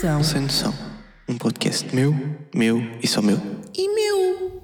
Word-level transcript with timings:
Razão 0.00 0.22
Sem 0.22 0.42
noção. 0.42 0.72
Um 1.28 1.36
podcast 1.36 1.92
meu, 1.92 2.12
meu 2.54 2.78
e 3.02 3.08
só 3.08 3.20
meu. 3.20 3.36
e 3.74 3.88
meu. 3.92 4.62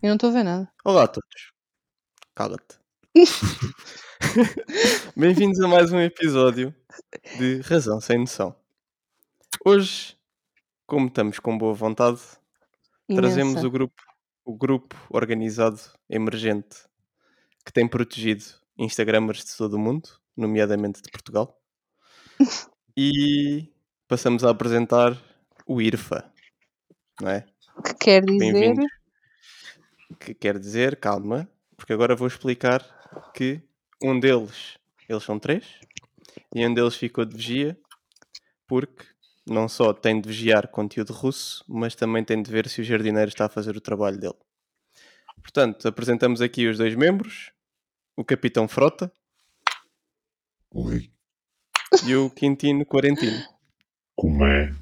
Eu 0.00 0.10
não 0.10 0.14
estou 0.14 0.30
a 0.30 0.32
ver 0.32 0.44
nada. 0.44 0.72
Olá 0.84 1.02
a 1.02 1.08
todos. 1.08 1.52
Cala-te. 2.36 2.78
Bem-vindos 5.16 5.58
a 5.60 5.66
mais 5.66 5.90
um 5.90 5.98
episódio 5.98 6.72
de 7.36 7.62
Razão 7.62 8.00
Sem 8.00 8.20
Noção. 8.20 8.54
Hoje, 9.64 10.16
como 10.86 11.08
estamos 11.08 11.40
com 11.40 11.58
boa 11.58 11.74
vontade, 11.74 12.20
trazemos 13.08 13.54
Imensa. 13.54 13.66
o 13.66 13.70
grupo, 13.72 14.02
o 14.44 14.56
grupo 14.56 14.94
organizado 15.10 15.80
emergente 16.08 16.76
que 17.64 17.72
tem 17.72 17.88
protegido 17.88 18.44
Instagramers 18.78 19.44
de 19.44 19.56
todo 19.56 19.74
o 19.74 19.80
mundo, 19.80 20.08
nomeadamente 20.36 21.02
de 21.02 21.10
Portugal. 21.10 21.60
E 22.98 23.75
passamos 24.08 24.44
a 24.44 24.50
apresentar 24.50 25.20
o 25.66 25.80
IRFA, 25.80 26.30
não 27.20 27.30
é? 27.30 27.46
Que 27.84 27.94
quer 27.94 28.24
dizer. 28.24 28.74
Que 30.20 30.34
quer 30.34 30.58
dizer, 30.58 30.96
calma, 30.96 31.48
porque 31.76 31.92
agora 31.92 32.14
vou 32.14 32.28
explicar 32.28 32.82
que 33.34 33.60
um 34.02 34.18
deles, 34.18 34.78
eles 35.08 35.22
são 35.22 35.38
três, 35.38 35.80
e 36.54 36.66
um 36.66 36.72
deles 36.72 36.94
ficou 36.94 37.24
de 37.24 37.36
vigia, 37.36 37.78
porque 38.66 39.04
não 39.46 39.68
só 39.68 39.92
tem 39.92 40.20
de 40.20 40.28
vigiar 40.28 40.68
conteúdo 40.68 41.12
russo, 41.12 41.64
mas 41.68 41.94
também 41.94 42.24
tem 42.24 42.42
de 42.42 42.50
ver 42.50 42.68
se 42.68 42.80
o 42.80 42.84
jardineiro 42.84 43.28
está 43.28 43.46
a 43.46 43.50
fazer 43.50 43.76
o 43.76 43.80
trabalho 43.80 44.18
dele. 44.18 44.36
Portanto, 45.42 45.86
apresentamos 45.86 46.40
aqui 46.40 46.66
os 46.66 46.78
dois 46.78 46.94
membros, 46.94 47.52
o 48.16 48.24
Capitão 48.24 48.66
Frota 48.66 49.12
Oi, 50.72 51.10
e 52.04 52.16
o 52.16 52.28
Quintino 52.30 52.84
Quarentino. 52.84 53.55
Como 54.16 54.44
é? 54.44 54.74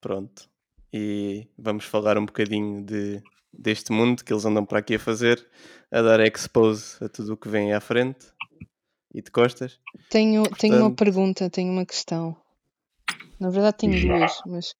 Pronto. 0.00 0.48
E 0.92 1.46
vamos 1.58 1.84
falar 1.84 2.16
um 2.16 2.24
bocadinho 2.24 2.82
de, 2.84 3.22
deste 3.52 3.92
mundo 3.92 4.24
que 4.24 4.32
eles 4.32 4.44
andam 4.44 4.64
para 4.64 4.78
aqui 4.78 4.94
a 4.94 4.98
fazer, 5.00 5.46
a 5.90 6.00
dar 6.00 6.20
expose 6.20 6.96
a 7.04 7.08
tudo 7.08 7.34
o 7.34 7.36
que 7.36 7.48
vem 7.48 7.72
à 7.74 7.80
frente 7.80 8.26
e 9.12 9.20
de 9.20 9.30
costas. 9.30 9.78
Tenho, 10.08 10.44
tenho 10.54 10.74
uma 10.76 10.80
Portanto- 10.90 10.96
pergunta, 10.98 11.50
tenho 11.50 11.72
uma 11.72 11.84
questão. 11.84 12.36
Na 13.38 13.50
verdade 13.50 13.76
tenho 13.78 13.92
Já. 13.98 14.16
duas, 14.16 14.32
mas 14.46 14.74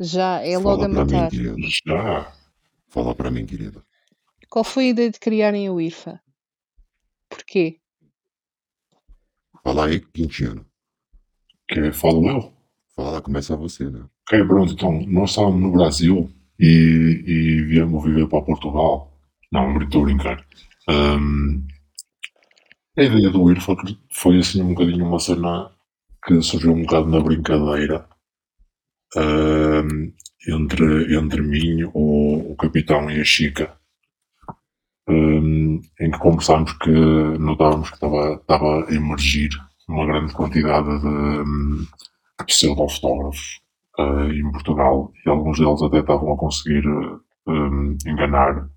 já 0.00 0.40
é 0.40 0.58
logo 0.58 0.82
Fala 0.82 0.86
a 0.86 0.90
para 0.90 1.04
mim, 1.04 1.12
matar. 1.12 1.30
querida. 1.30 1.56
Já. 1.86 2.32
Fala 2.88 3.14
para 3.14 3.30
mim, 3.30 3.46
querida. 3.46 3.84
Qual 4.48 4.64
foi 4.64 4.86
a 4.86 4.88
ideia 4.88 5.10
de 5.10 5.20
criarem 5.20 5.70
o 5.70 5.80
IRFA? 5.80 6.20
Porquê? 7.28 7.78
Fala 9.62 9.86
aí, 9.86 10.00
Quintino. 10.00 10.66
Que 11.68 11.92
falo 11.92 12.28
eu? 12.28 12.52
Fala, 13.00 13.22
começa 13.22 13.56
você, 13.56 13.88
né? 13.88 14.04
Ok, 14.28 14.44
pronto, 14.44 14.74
então, 14.74 15.00
nós 15.06 15.30
estávamos 15.30 15.58
no 15.58 15.72
Brasil 15.72 16.30
e, 16.58 17.24
e 17.26 17.62
viemos 17.62 18.04
viver 18.04 18.28
para 18.28 18.42
Portugal. 18.42 19.18
Não, 19.50 19.80
estou 19.80 20.02
a 20.02 20.04
brincar. 20.04 20.44
Ahm, 20.86 21.66
a 22.98 23.02
ideia 23.02 23.30
do 23.30 23.50
IRFA 23.50 23.74
foi 24.12 24.38
assim 24.38 24.60
um 24.60 24.74
bocadinho 24.74 25.06
uma 25.06 25.18
cena 25.18 25.70
que 26.26 26.42
surgiu 26.42 26.72
um 26.74 26.82
bocado 26.82 27.06
na 27.06 27.20
brincadeira 27.20 28.06
ahm, 29.16 30.12
entre, 30.46 31.16
entre 31.16 31.40
mim, 31.40 31.84
o, 31.94 32.52
o 32.52 32.56
capitão 32.56 33.10
e 33.10 33.18
a 33.18 33.24
Chica. 33.24 33.74
Ahm, 35.08 35.80
em 35.98 36.10
que 36.10 36.18
conversámos 36.18 36.74
que 36.74 36.90
notávamos 36.90 37.88
que 37.88 37.94
estava, 37.94 38.34
estava 38.34 38.84
a 38.84 38.94
emergir 38.94 39.48
uma 39.88 40.04
grande 40.04 40.34
quantidade 40.34 41.00
de, 41.00 42.00
pseudo-fotógrafos 42.44 43.60
eh, 43.98 44.32
em 44.32 44.50
Portugal 44.52 45.12
e 45.24 45.28
alguns 45.28 45.58
deles 45.58 45.82
até 45.82 46.00
estavam 46.00 46.32
a 46.32 46.36
conseguir 46.36 46.84
eh, 46.86 47.50
um, 47.50 47.96
enganar 48.06 48.68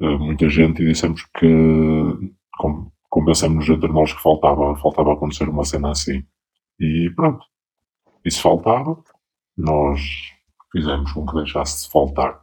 eh, 0.00 0.18
muita 0.18 0.48
gente 0.48 0.82
e 0.82 0.86
dissemos 0.86 1.24
que 1.38 1.46
com, 2.58 2.90
convencemos 3.08 3.68
entre 3.68 3.88
nós 3.92 4.12
que 4.12 4.22
faltava, 4.22 4.76
faltava 4.76 5.12
acontecer 5.12 5.48
uma 5.48 5.64
cena 5.64 5.90
assim. 5.90 6.24
E 6.78 7.10
pronto. 7.14 7.44
E 8.24 8.30
se 8.30 8.40
faltava, 8.40 9.02
nós 9.56 10.00
fizemos 10.72 11.12
com 11.12 11.26
que 11.26 11.34
deixasse 11.34 11.86
de 11.86 11.92
faltar. 11.92 12.42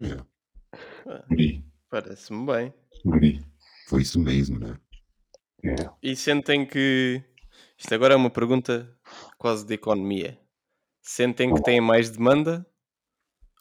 É, 0.00 1.24
Gri, 1.30 1.64
Parece-me 1.90 2.46
bem. 2.46 2.74
gri. 3.04 3.40
foi 3.88 4.02
isso 4.02 4.18
mesmo, 4.20 4.58
né? 4.58 4.78
E 6.02 6.14
sentem 6.14 6.66
que. 6.66 7.22
Isto 7.78 7.94
agora 7.94 8.14
é 8.14 8.16
uma 8.16 8.30
pergunta 8.30 8.90
quase 9.38 9.66
de 9.66 9.74
economia. 9.74 10.38
Sentem 11.02 11.54
que 11.54 11.62
têm 11.62 11.80
mais 11.80 12.10
demanda? 12.10 12.66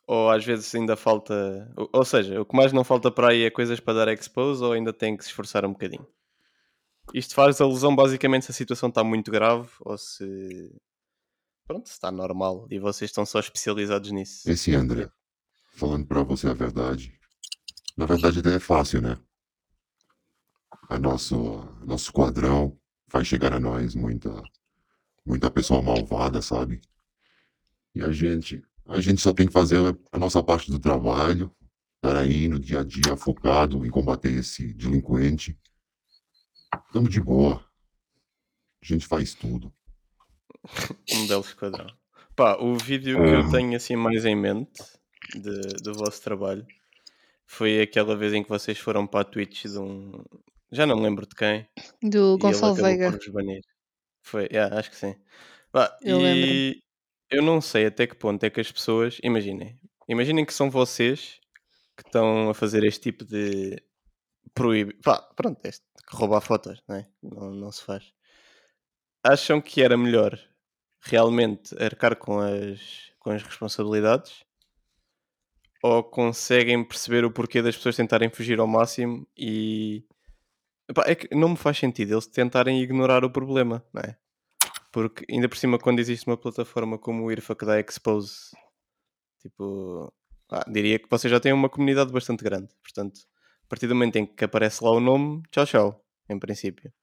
Ou 0.07 0.29
às 0.29 0.45
vezes 0.45 0.73
ainda 0.75 0.95
falta. 0.95 1.71
Ou, 1.91 2.05
seja, 2.05 2.39
o 2.39 2.45
que 2.45 2.55
mais 2.55 2.71
não 2.71 2.83
falta 2.83 3.11
para 3.11 3.29
aí 3.29 3.43
é 3.43 3.49
coisas 3.49 3.79
para 3.79 4.05
dar 4.05 4.13
expose 4.13 4.63
ou 4.63 4.71
ainda 4.71 4.93
tem 4.93 5.17
que 5.17 5.23
se 5.23 5.29
esforçar 5.29 5.65
um 5.65 5.71
bocadinho? 5.71 6.07
Isto 7.13 7.35
faz 7.35 7.61
alusão 7.61 7.95
basicamente 7.95 8.45
se 8.45 8.51
a 8.51 8.53
situação 8.53 8.89
está 8.89 9.03
muito 9.03 9.31
grave 9.31 9.69
ou 9.81 9.97
se. 9.97 10.75
Pronto, 11.67 11.87
está 11.87 12.11
normal 12.11 12.67
e 12.69 12.79
vocês 12.79 13.09
estão 13.09 13.25
só 13.25 13.39
especializados 13.39 14.11
nisso. 14.11 14.49
Esse 14.49 14.75
André, 14.75 15.09
falando 15.73 16.05
pra 16.05 16.23
você 16.23 16.47
a 16.47 16.53
verdade. 16.53 17.11
Na 17.97 18.05
verdade, 18.05 18.39
até 18.39 18.55
é 18.55 18.59
fácil, 18.59 19.01
né? 19.01 19.17
A 20.89 20.99
nosso, 20.99 21.35
nosso 21.85 22.11
quadrão 22.13 22.77
vai 23.07 23.23
chegar 23.25 23.53
a 23.53 23.59
nós 23.59 23.95
muita, 23.95 24.41
muita 25.25 25.49
pessoa 25.49 25.81
malvada, 25.81 26.41
sabe? 26.41 26.81
E 27.93 28.01
a 28.01 28.11
gente, 28.11 28.63
a 28.87 28.99
gente 29.01 29.21
só 29.21 29.33
tem 29.33 29.47
que 29.47 29.53
fazer 29.53 29.77
a 30.11 30.17
nossa 30.19 30.43
parte 30.43 30.69
do 30.69 30.79
trabalho, 30.79 31.51
estar 31.95 32.17
aí 32.17 32.47
no 32.47 32.59
dia 32.59 32.81
a 32.81 32.83
dia 32.83 33.15
focado 33.17 33.85
em 33.85 33.89
combater 33.89 34.31
esse 34.33 34.73
delinquente. 34.73 35.57
Tamo 36.91 37.09
de 37.09 37.21
boa. 37.21 37.65
A 38.81 38.85
gente 38.85 39.07
faz 39.07 39.33
tudo. 39.33 39.73
Um 41.13 41.27
belo 41.27 41.41
esquadrão. 41.41 41.87
Pá, 42.35 42.57
o 42.57 42.75
vídeo 42.77 43.15
que 43.17 43.21
eu 43.33 43.39
Hum. 43.39 43.51
tenho 43.51 43.75
assim 43.75 43.95
mais 43.95 44.25
em 44.25 44.35
mente 44.35 44.83
de- 45.33 45.81
do 45.83 45.93
vosso 45.93 46.21
trabalho 46.21 46.65
foi 47.45 47.81
aquela 47.81 48.15
vez 48.15 48.33
em 48.33 48.43
que 48.43 48.49
vocês 48.49 48.77
foram 48.77 49.07
para 49.07 49.21
a 49.21 49.25
Twitch 49.25 49.65
de 49.65 49.79
um. 49.79 50.11
Já 50.75 50.85
não 50.85 50.97
me 50.97 51.03
lembro 51.03 51.25
de 51.25 51.35
quem. 51.35 51.67
Do 52.01 52.37
Gonçalo 52.37 52.75
Veiga. 52.75 53.17
Foi, 54.21 54.47
yeah, 54.51 54.77
acho 54.77 54.89
que 54.89 54.97
sim. 54.97 55.15
Pá, 55.71 55.97
Eu 56.01 56.21
e 56.21 56.81
eu 57.29 57.41
não 57.41 57.59
sei 57.59 57.87
até 57.87 58.05
que 58.07 58.15
ponto 58.15 58.43
é 58.43 58.49
que 58.49 58.61
as 58.61 58.71
pessoas. 58.71 59.17
Imaginem. 59.23 59.79
Imaginem 60.07 60.45
que 60.45 60.53
são 60.53 60.69
vocês 60.69 61.39
que 61.95 62.03
estão 62.07 62.49
a 62.49 62.53
fazer 62.53 62.83
este 62.83 63.01
tipo 63.01 63.25
de 63.25 63.81
proibir. 64.53 64.97
Pá, 65.01 65.21
pronto, 65.35 65.59
este, 65.65 65.83
roubar 66.09 66.41
fotos, 66.41 66.81
não 66.87 66.95
é? 66.97 67.07
Não, 67.21 67.51
não 67.51 67.71
se 67.71 67.83
faz. 67.83 68.13
Acham 69.23 69.61
que 69.61 69.81
era 69.81 69.97
melhor 69.97 70.37
realmente 71.01 71.75
arcar 71.81 72.15
com 72.15 72.39
as, 72.39 73.11
com 73.19 73.31
as 73.31 73.41
responsabilidades? 73.43 74.43
Ou 75.81 76.03
conseguem 76.03 76.83
perceber 76.83 77.25
o 77.25 77.31
porquê 77.31 77.61
das 77.61 77.75
pessoas 77.75 77.95
tentarem 77.95 78.29
fugir 78.29 78.59
ao 78.59 78.67
máximo 78.67 79.27
e. 79.37 80.03
Epá, 80.87 81.03
é 81.07 81.15
que 81.15 81.33
não 81.33 81.49
me 81.49 81.57
faz 81.57 81.77
sentido 81.77 82.13
eles 82.13 82.27
tentarem 82.27 82.81
ignorar 82.81 83.25
o 83.25 83.29
problema, 83.29 83.83
não 83.93 84.01
é? 84.01 84.17
Porque 84.91 85.25
ainda 85.29 85.49
por 85.49 85.57
cima, 85.57 85.79
quando 85.79 85.99
existe 85.99 86.27
uma 86.27 86.37
plataforma 86.37 86.97
como 86.97 87.25
o 87.25 87.31
IRFA 87.31 87.55
que 87.55 87.65
dá 87.65 87.79
expose, 87.79 88.51
tipo, 89.41 90.13
ah, 90.49 90.63
diria 90.69 90.99
que 90.99 91.09
vocês 91.09 91.29
já 91.29 91.39
têm 91.39 91.51
uma 91.53 91.69
comunidade 91.69 92.11
bastante 92.11 92.43
grande. 92.43 92.73
Portanto, 92.81 93.19
a 93.65 93.67
partir 93.67 93.87
do 93.87 93.95
momento 93.95 94.15
em 94.17 94.25
que 94.25 94.45
aparece 94.45 94.83
lá 94.83 94.91
o 94.91 94.99
nome, 94.99 95.41
tchau, 95.51 95.65
tchau, 95.65 96.05
em 96.29 96.39
princípio. 96.39 96.93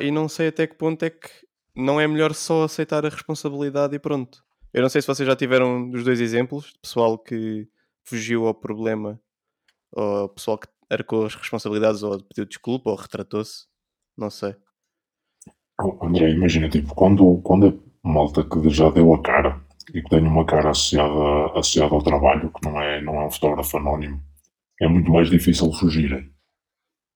E 0.00 0.10
não 0.10 0.28
sei 0.28 0.48
até 0.48 0.66
que 0.66 0.76
ponto 0.76 1.02
é 1.02 1.10
que 1.10 1.28
não 1.76 2.00
é 2.00 2.06
melhor 2.06 2.32
só 2.34 2.64
aceitar 2.64 3.04
a 3.04 3.10
responsabilidade 3.10 3.94
e 3.94 3.98
pronto. 3.98 4.42
Eu 4.72 4.80
não 4.80 4.88
sei 4.88 5.02
se 5.02 5.06
vocês 5.06 5.26
já 5.26 5.36
tiveram 5.36 5.90
os 5.90 6.02
dois 6.02 6.20
exemplos 6.20 6.72
pessoal 6.80 7.18
que 7.18 7.68
fugiu 8.02 8.46
ao 8.46 8.54
problema 8.54 9.20
ou 9.92 10.28
pessoal 10.30 10.56
que 10.56 10.66
arcou 10.90 11.26
as 11.26 11.34
responsabilidades 11.34 12.02
ou 12.02 12.22
pediu 12.22 12.44
desculpa 12.44 12.90
ou 12.90 12.96
retratou-se. 12.96 13.66
Não 14.16 14.30
sei. 14.30 14.54
André, 16.02 16.30
imagina, 16.30 16.68
tipo, 16.68 16.94
quando, 16.94 17.40
quando 17.42 17.82
malta 18.02 18.44
que 18.44 18.68
já 18.70 18.90
deu 18.90 19.12
a 19.14 19.22
cara 19.22 19.60
e 19.92 20.02
que 20.02 20.08
tem 20.08 20.20
uma 20.20 20.44
cara 20.44 20.70
associada, 20.70 21.46
associada 21.58 21.94
ao 21.94 22.02
trabalho, 22.02 22.52
que 22.52 22.68
não 22.68 22.80
é, 22.80 23.00
não 23.02 23.20
é 23.20 23.26
um 23.26 23.30
fotógrafo 23.30 23.76
anónimo, 23.76 24.20
é 24.80 24.88
muito 24.88 25.10
mais 25.10 25.28
difícil 25.30 25.72
fugirem. 25.72 26.32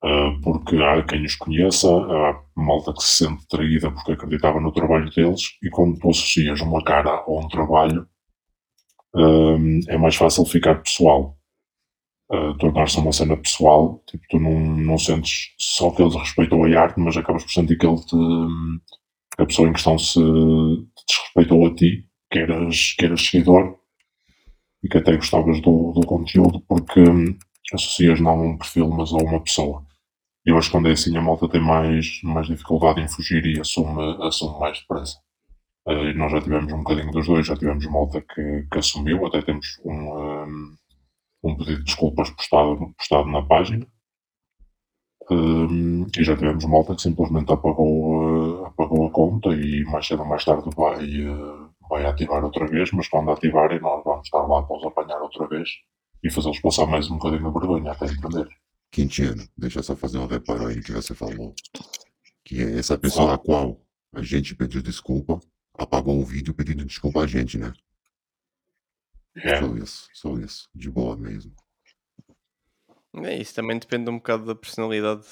Ah, 0.02 0.32
porque 0.42 0.76
há 0.76 1.02
quem 1.04 1.24
os 1.24 1.34
conheça, 1.36 1.88
há 1.88 2.40
malta 2.56 2.92
que 2.92 3.02
se 3.02 3.24
sente 3.24 3.46
traída 3.48 3.90
porque 3.90 4.12
acreditava 4.12 4.60
no 4.60 4.72
trabalho 4.72 5.10
deles, 5.10 5.42
e 5.62 5.70
quando 5.70 5.98
tu 5.98 6.10
associas 6.10 6.60
uma 6.60 6.82
cara 6.84 7.10
a 7.10 7.30
um 7.30 7.48
trabalho, 7.48 8.08
ah, 9.14 9.56
é 9.88 9.98
mais 9.98 10.16
fácil 10.16 10.44
ficar 10.44 10.82
pessoal. 10.82 11.37
Uh, 12.30 12.56
tornar-se 12.58 12.98
uma 12.98 13.12
cena 13.12 13.36
pessoal, 13.36 14.02
tipo, 14.06 14.24
tu 14.28 14.38
não, 14.38 14.58
não 14.58 14.98
sentes 14.98 15.54
só 15.58 15.90
que 15.90 16.02
ele 16.02 16.16
respeitou 16.16 16.64
a 16.64 16.80
arte, 16.80 16.98
mas 17.00 17.16
acabas 17.16 17.44
por 17.44 17.52
sentir 17.52 17.78
que 17.78 17.86
ele 17.86 18.00
te, 18.00 18.16
a 19.38 19.46
pessoa 19.46 19.68
em 19.68 19.72
questão 19.72 19.98
se 19.98 20.20
desrespeitou 21.06 21.66
a 21.66 21.74
ti, 21.74 22.06
que 22.30 22.38
eras, 22.38 22.94
que 22.98 23.04
eras 23.04 23.24
seguidor 23.24 23.78
e 24.82 24.88
que 24.88 24.98
até 24.98 25.16
gostavas 25.16 25.60
do, 25.60 25.92
do 25.92 26.06
conteúdo 26.06 26.60
porque 26.68 27.00
hum, 27.00 27.36
associas 27.72 28.20
não 28.20 28.30
a 28.30 28.42
um 28.42 28.58
perfil, 28.58 28.88
mas 28.88 29.12
a 29.12 29.16
uma 29.16 29.40
pessoa. 29.40 29.84
Eu 30.44 30.56
acho 30.56 30.68
que 30.68 30.72
quando 30.72 30.88
é 30.88 30.92
assim 30.92 31.16
a 31.16 31.20
malta 31.20 31.48
tem 31.48 31.60
mais, 31.60 32.20
mais 32.22 32.46
dificuldade 32.46 33.00
em 33.00 33.08
fugir 33.08 33.44
e 33.46 33.60
assume, 33.60 34.16
assume 34.22 34.58
mais 34.58 34.78
depressa. 34.78 35.18
Uh, 35.86 36.14
nós 36.16 36.32
já 36.32 36.40
tivemos 36.40 36.72
um 36.72 36.78
bocadinho 36.78 37.10
dos 37.10 37.26
dois, 37.26 37.46
já 37.46 37.56
tivemos 37.56 37.84
malta 37.86 38.20
que, 38.20 38.66
que 38.70 38.78
assumiu, 38.78 39.26
até 39.26 39.42
temos 39.42 39.78
um, 39.84 39.92
um, 39.92 40.76
um 41.42 41.56
pedido 41.56 41.78
de 41.78 41.84
desculpas 41.84 42.30
postado, 42.30 42.94
postado 42.96 43.28
na 43.28 43.42
página. 43.42 43.86
Um, 45.30 46.06
e 46.18 46.24
já 46.24 46.34
tivemos 46.34 46.64
malta 46.64 46.94
que 46.94 47.02
simplesmente 47.02 47.52
apagou, 47.52 48.62
uh, 48.62 48.64
apagou 48.64 49.06
a 49.06 49.10
conta 49.10 49.50
e 49.50 49.84
mais 49.84 50.06
cedo 50.06 50.22
ou 50.22 50.28
mais 50.28 50.42
tarde 50.42 50.70
vai, 50.74 51.04
uh, 51.26 51.68
vai 51.88 52.06
ativar 52.06 52.42
outra 52.42 52.66
vez, 52.66 52.90
mas 52.92 53.08
quando 53.08 53.30
ativarem 53.30 53.78
nós 53.80 54.02
vamos 54.04 54.26
estar 54.26 54.46
lá 54.46 54.62
para 54.62 54.76
os 54.76 54.84
apanhar 54.86 55.20
outra 55.20 55.46
vez 55.46 55.68
e 56.22 56.30
fazê-los 56.30 56.60
passar 56.60 56.86
mais 56.86 57.10
um 57.10 57.18
bocadinho 57.18 57.52
de 57.52 57.58
vergonha 57.58 57.92
até 57.92 58.06
entender. 58.06 58.48
Quintino, 58.90 59.46
deixa 59.56 59.82
só 59.82 59.94
fazer 59.94 60.18
um 60.18 60.26
reparo 60.26 60.66
aí 60.66 60.82
que 60.82 60.92
você 60.92 61.14
falou. 61.14 61.54
Que 62.42 62.62
é 62.62 62.78
essa 62.78 62.96
pessoa 62.96 63.34
a 63.34 63.38
qual 63.38 63.78
a 64.14 64.22
gente 64.22 64.54
pediu 64.54 64.80
desculpa, 64.80 65.38
apagou 65.74 66.18
um 66.18 66.24
vídeo 66.24 66.54
pedindo 66.54 66.84
desculpa 66.86 67.20
a 67.20 67.26
gente, 67.26 67.58
né? 67.58 67.72
É. 69.36 69.60
Só 69.60 69.76
isso, 69.76 70.08
só 70.12 70.34
isso. 70.34 70.68
De 70.74 70.90
boa 70.90 71.16
mesmo. 71.16 71.54
É, 73.16 73.36
isso 73.36 73.54
também 73.54 73.78
depende 73.78 74.10
um 74.10 74.16
bocado 74.16 74.44
da 74.44 74.54
personalidade 74.54 75.26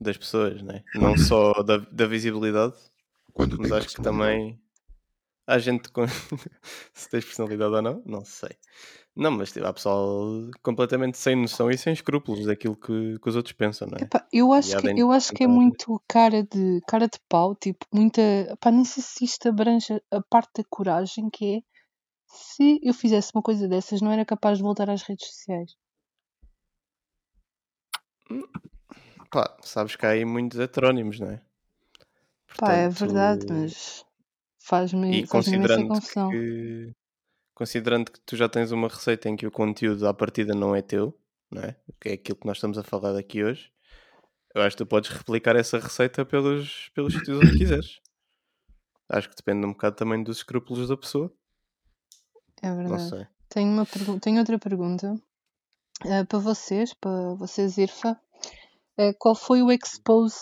das 0.00 0.16
pessoas, 0.16 0.62
né? 0.62 0.82
não 0.94 1.16
só 1.16 1.52
da, 1.62 1.78
da 1.78 2.06
visibilidade, 2.06 2.74
Quando 3.32 3.58
mas 3.58 3.72
acho 3.72 3.96
que 3.96 4.02
também 4.02 4.60
há 5.46 5.58
gente 5.58 5.88
com 5.90 6.04
se 6.92 7.08
tens 7.08 7.24
personalidade 7.24 7.74
ou 7.74 7.82
não, 7.82 8.02
não 8.04 8.24
sei. 8.24 8.56
Não, 9.14 9.30
mas 9.30 9.50
tipo, 9.50 9.64
há 9.66 9.72
pessoal 9.72 10.50
completamente 10.62 11.16
sem 11.16 11.34
noção 11.34 11.70
e 11.70 11.78
sem 11.78 11.94
escrúpulos 11.94 12.44
daquilo 12.44 12.76
que, 12.76 13.18
que 13.18 13.28
os 13.28 13.34
outros 13.34 13.54
pensam, 13.54 13.88
não 13.88 13.96
é? 13.98 14.02
Epá, 14.02 14.26
eu 14.30 14.52
acho 14.52 14.76
que, 14.76 15.00
eu 15.00 15.10
acho 15.10 15.32
que 15.32 15.44
é 15.44 15.46
muito 15.46 16.02
cara 16.06 16.42
de, 16.42 16.82
cara 16.86 17.08
de 17.08 17.18
pau, 17.26 17.54
tipo, 17.54 17.86
muita. 17.90 18.20
Epá, 18.20 18.70
nem 18.70 18.84
sei 18.84 19.02
se 19.02 19.24
isto 19.24 19.48
abrange 19.48 20.02
a 20.10 20.20
parte 20.28 20.58
da 20.58 20.64
coragem 20.68 21.30
que 21.30 21.56
é. 21.56 21.75
Se 22.26 22.80
eu 22.82 22.92
fizesse 22.92 23.30
uma 23.34 23.42
coisa 23.42 23.68
dessas, 23.68 24.00
não 24.00 24.10
era 24.10 24.24
capaz 24.24 24.58
de 24.58 24.64
voltar 24.64 24.90
às 24.90 25.02
redes 25.02 25.26
sociais. 25.28 25.76
Pá, 29.30 29.56
sabes 29.62 29.96
que 29.96 30.06
há 30.06 30.10
aí 30.10 30.24
muitos 30.24 30.58
heterónimos, 30.58 31.20
não 31.20 31.30
é? 31.30 31.42
Pá, 32.58 32.72
é 32.72 32.88
Portanto, 32.88 32.98
verdade, 32.98 33.46
mas 33.50 34.04
faz-me 34.58 35.22
E 35.22 35.26
faz 35.26 35.44
considerando 35.46 35.88
confusão. 35.88 36.30
que, 36.30 36.94
considerando 37.54 38.10
que 38.10 38.20
tu 38.20 38.36
já 38.36 38.48
tens 38.48 38.72
uma 38.72 38.88
receita 38.88 39.28
em 39.28 39.36
que 39.36 39.46
o 39.46 39.50
conteúdo 39.50 40.06
à 40.08 40.14
partida 40.14 40.54
não 40.54 40.74
é 40.74 40.82
teu, 40.82 41.18
não 41.50 41.62
é? 41.62 41.76
Que 42.00 42.08
é 42.10 42.12
aquilo 42.14 42.38
que 42.38 42.46
nós 42.46 42.56
estamos 42.56 42.78
a 42.78 42.82
falar 42.82 43.16
aqui 43.16 43.44
hoje, 43.44 43.70
eu 44.54 44.62
acho 44.62 44.76
que 44.76 44.84
tu 44.84 44.86
podes 44.86 45.10
replicar 45.10 45.54
essa 45.54 45.78
receita 45.78 46.24
pelos, 46.24 46.88
pelos 46.94 47.12
sítios 47.12 47.38
onde 47.38 47.58
quiseres. 47.58 48.00
Acho 49.08 49.28
que 49.28 49.36
depende 49.36 49.66
um 49.66 49.72
bocado 49.72 49.96
também 49.96 50.22
dos 50.22 50.38
escrúpulos 50.38 50.88
da 50.88 50.96
pessoa. 50.96 51.32
É 52.62 52.68
Não 52.68 52.76
verdade. 52.76 53.08
sei. 53.08 53.26
Tenho, 53.48 53.70
uma 53.72 53.86
pergu- 53.86 54.20
tenho 54.20 54.38
outra 54.38 54.58
pergunta 54.58 55.14
eh, 56.04 56.24
para 56.24 56.38
vocês, 56.38 56.92
para 56.94 57.34
vocês, 57.34 57.78
Irfa. 57.78 58.18
Eh, 58.98 59.12
qual 59.14 59.34
foi 59.34 59.62
o 59.62 59.70
expose 59.70 60.36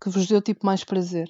que 0.00 0.08
vos 0.08 0.26
deu 0.26 0.40
tipo 0.40 0.64
mais 0.64 0.84
prazer? 0.84 1.28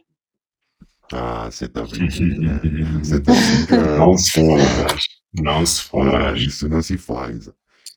Ah, 1.13 1.51
você 1.51 1.69
tá 1.69 1.83
brincando, 1.87 2.41
né? 2.41 2.61
Você 2.99 3.21
tá 3.21 3.33
brincando. 3.67 3.99
Não 3.99 4.17
se 4.17 4.31
faz. 4.33 5.03
Não 5.35 5.67
se 5.67 5.83
faz. 5.85 6.43
isso 6.43 6.69
não 6.69 6.83
se 6.83 6.99
faz. 6.99 7.51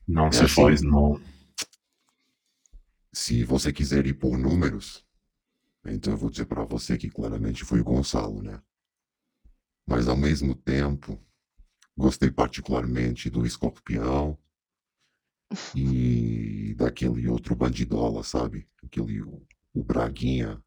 Não 0.08 0.32
se 0.32 0.44
assim. 0.44 0.54
faz, 0.56 0.82
não. 0.82 1.20
Se 3.14 3.44
você 3.44 3.74
quiser 3.74 4.06
ir 4.06 4.14
por 4.14 4.38
números, 4.38 5.06
então 5.86 6.14
eu 6.14 6.18
vou 6.18 6.30
dizer 6.30 6.46
pra 6.46 6.64
você 6.64 6.98
que 6.98 7.10
claramente 7.10 7.64
foi 7.66 7.82
o 7.82 7.84
Gonçalo, 7.84 8.42
né? 8.42 8.62
Mas 9.88 10.08
ao 10.08 10.16
mesmo 10.18 10.54
tempo, 10.56 11.20
gostei 12.00 12.32
particularmente 12.32 13.30
do 13.30 13.46
Escorpião 13.46 14.38
e 15.76 16.74
daquele 16.76 17.28
outro 17.28 17.56
bandidola, 17.56 18.24
sabe? 18.24 18.68
Aquele, 18.82 19.22
o, 19.22 19.46
o 19.74 19.84
Braguinha, 19.84 20.64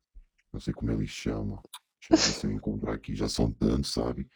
não 0.52 0.60
sei 0.60 0.74
como 0.74 0.92
ele 0.92 1.06
chama. 1.06 1.62
Deixa 1.98 2.12
eu 2.14 2.16
ver 2.18 2.38
se 2.40 2.46
eu 2.46 2.52
encontrar 2.52 2.92
aqui, 2.94 3.14
já 3.14 3.28
são 3.28 3.50
tantos, 3.50 3.92
sabe? 3.92 4.28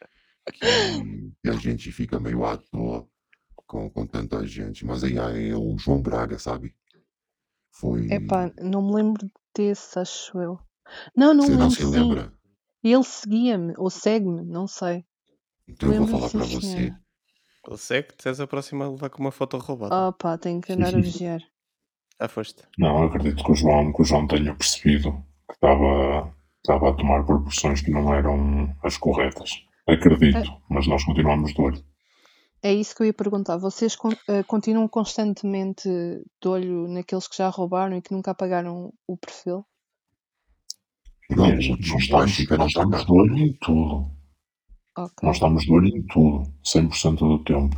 Que, 0.53 1.33
que 1.43 1.51
a 1.51 1.53
gente 1.53 1.93
fica 1.93 2.19
meio 2.19 2.45
à 2.47 2.57
toa 2.57 3.07
com, 3.67 3.91
com 3.91 4.07
tanta 4.07 4.47
gente. 4.47 4.87
Mas 4.87 5.05
aí 5.05 5.19
é 5.19 5.55
o 5.55 5.77
João 5.77 6.01
Braga, 6.01 6.39
sabe? 6.39 6.75
Foi. 7.73 8.07
Epá, 8.11 8.51
não 8.59 8.81
me 8.81 8.95
lembro 8.95 9.31
desse, 9.55 9.99
acho 9.99 10.41
eu. 10.41 10.59
Não, 11.15 11.35
não 11.35 11.45
Você 11.45 11.53
me 11.53 11.59
não 11.59 11.71
se 11.71 11.85
sim. 11.85 11.91
lembra? 11.91 12.33
Ele 12.83 13.03
seguia-me, 13.03 13.75
ou 13.77 13.91
segue-me, 13.91 14.45
não 14.45 14.67
sei. 14.67 15.05
Então 15.69 15.93
eu 15.93 16.05
vou 16.05 16.07
falar 16.07 16.29
sim, 16.29 16.39
pra 16.39 16.47
você. 16.47 16.61
senhora. 16.61 17.01
Ele 17.69 17.77
segue, 17.79 18.13
tu 18.17 18.29
és 18.29 18.39
a 18.41 18.47
próxima 18.47 18.85
a 18.85 18.91
levar 18.91 19.11
com 19.11 19.21
uma 19.21 19.33
foto 19.33 19.59
roubada. 19.59 20.09
Oh 20.09 20.13
pá, 20.13 20.39
tenho 20.39 20.61
que 20.61 20.73
andar 20.73 20.95
a 20.95 20.99
vigiar. 21.01 21.41
Já 22.21 22.29
foste. 22.29 22.63
Não, 22.79 23.03
acredito 23.03 23.45
que 23.45 23.53
o 23.53 23.55
João, 23.55 23.93
que 23.93 24.03
o 24.03 24.05
João 24.05 24.27
tenha 24.27 24.55
percebido 24.55 25.13
que 25.49 25.55
estava, 25.55 26.33
estava 26.65 26.91
a 26.91 26.95
tomar 26.95 27.25
proporções 27.25 27.81
que 27.83 27.91
não 27.91 28.15
eram 28.15 28.75
as 28.83 28.97
corretas. 28.97 29.51
Acredito, 29.89 30.51
mas 30.71 30.87
nós 30.87 31.05
continuamos 31.05 31.53
de 31.53 31.61
olho. 31.61 31.85
É 32.63 32.73
isso 32.73 32.97
que 32.97 33.03
eu 33.03 33.07
ia 33.07 33.15
perguntar. 33.15 33.59
Vocês 33.59 33.95
con- 33.95 34.17
eh, 34.29 34.43
continuam 34.45 34.89
constantemente 34.89 35.89
de 35.89 36.49
olho 36.49 36.89
naqueles 36.89 37.29
que 37.29 37.37
já 37.37 37.49
roubaram 37.49 37.97
e 37.97 38.03
que 38.03 38.13
nunca 38.13 38.31
apagaram 38.33 38.93
o 39.07 39.17
perfil? 39.17 39.65
Estamos, 41.31 41.67
acho 42.15 42.47
que 42.47 42.57
nós 42.57 42.59
não 42.59 42.67
estamos 42.67 43.05
de 43.07 43.13
olho 43.13 43.37
em 43.39 43.53
tudo. 43.59 44.16
Ok. 44.97 45.15
Nós 45.23 45.37
estamos 45.37 45.63
de 45.65 45.73
olho 45.73 45.89
em 45.89 46.07
tudo, 46.07 46.53
100% 46.65 47.19
do 47.19 47.45
tempo. 47.45 47.77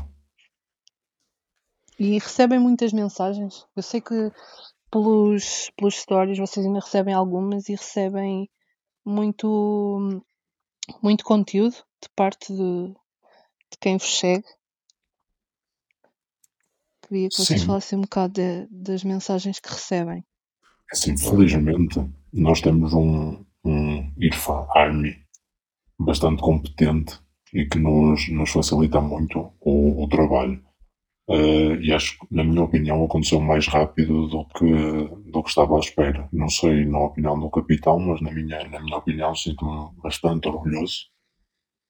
E 1.99 2.19
recebem 2.19 2.61
muitas 2.61 2.93
mensagens? 2.93 3.67
Eu 3.75 3.83
sei 3.83 4.01
que 4.01 4.31
pelos, 4.91 5.71
pelos 5.77 5.97
stories 5.97 6.39
vocês 6.39 6.65
ainda 6.65 6.79
recebem 6.79 7.13
algumas 7.13 7.69
e 7.69 7.73
recebem 7.73 8.49
muito, 9.05 10.25
muito 11.03 11.25
conteúdo 11.25 11.75
de 12.01 12.09
parte 12.15 12.53
de, 12.53 12.89
de 12.93 13.79
quem 13.81 13.97
vos 13.97 14.19
segue. 14.19 14.45
Queria 17.03 17.29
que 17.29 17.37
vocês 17.37 17.61
Sim. 17.61 17.67
falassem 17.67 17.99
um 17.99 18.03
bocado 18.03 18.35
de- 18.35 18.67
das 18.71 19.03
mensagens 19.03 19.59
que 19.59 19.69
recebem. 19.69 20.25
Assim, 20.93 21.17
felizmente, 21.17 21.99
nós 22.33 22.61
temos 22.61 22.93
um, 22.95 23.45
um 23.65 24.13
IRFA 24.19 24.67
Army 24.75 25.27
bastante 25.99 26.43
competente 26.43 27.19
e 27.53 27.67
que 27.67 27.79
nos, 27.79 28.29
nos 28.31 28.51
facilita 28.51 29.01
muito 29.01 29.53
o, 29.61 30.05
o 30.05 30.09
trabalho. 30.09 30.63
Eh, 31.31 31.79
e 31.83 31.93
acho 31.93 32.19
que, 32.19 32.27
na 32.35 32.45
minha 32.45 32.63
opinião, 32.63 33.05
aconteceu 33.05 33.41
mais 33.41 33.67
rápido 33.67 34.29
do 34.29 34.47
que, 34.47 35.31
do 35.31 35.43
que 35.43 35.49
estava 35.49 35.77
à 35.77 35.81
espera. 35.81 36.29
Não 36.33 36.49
sei 36.49 36.87
na 36.87 37.01
opinião 37.01 37.39
do 37.39 37.51
capitão, 37.51 37.99
mas 37.99 38.21
na 38.23 38.31
minha, 38.31 38.67
na 38.69 38.81
minha 38.81 38.97
opinião 38.97 39.35
sinto-me 39.35 39.91
bastante 40.03 40.49
orgulhoso 40.49 41.07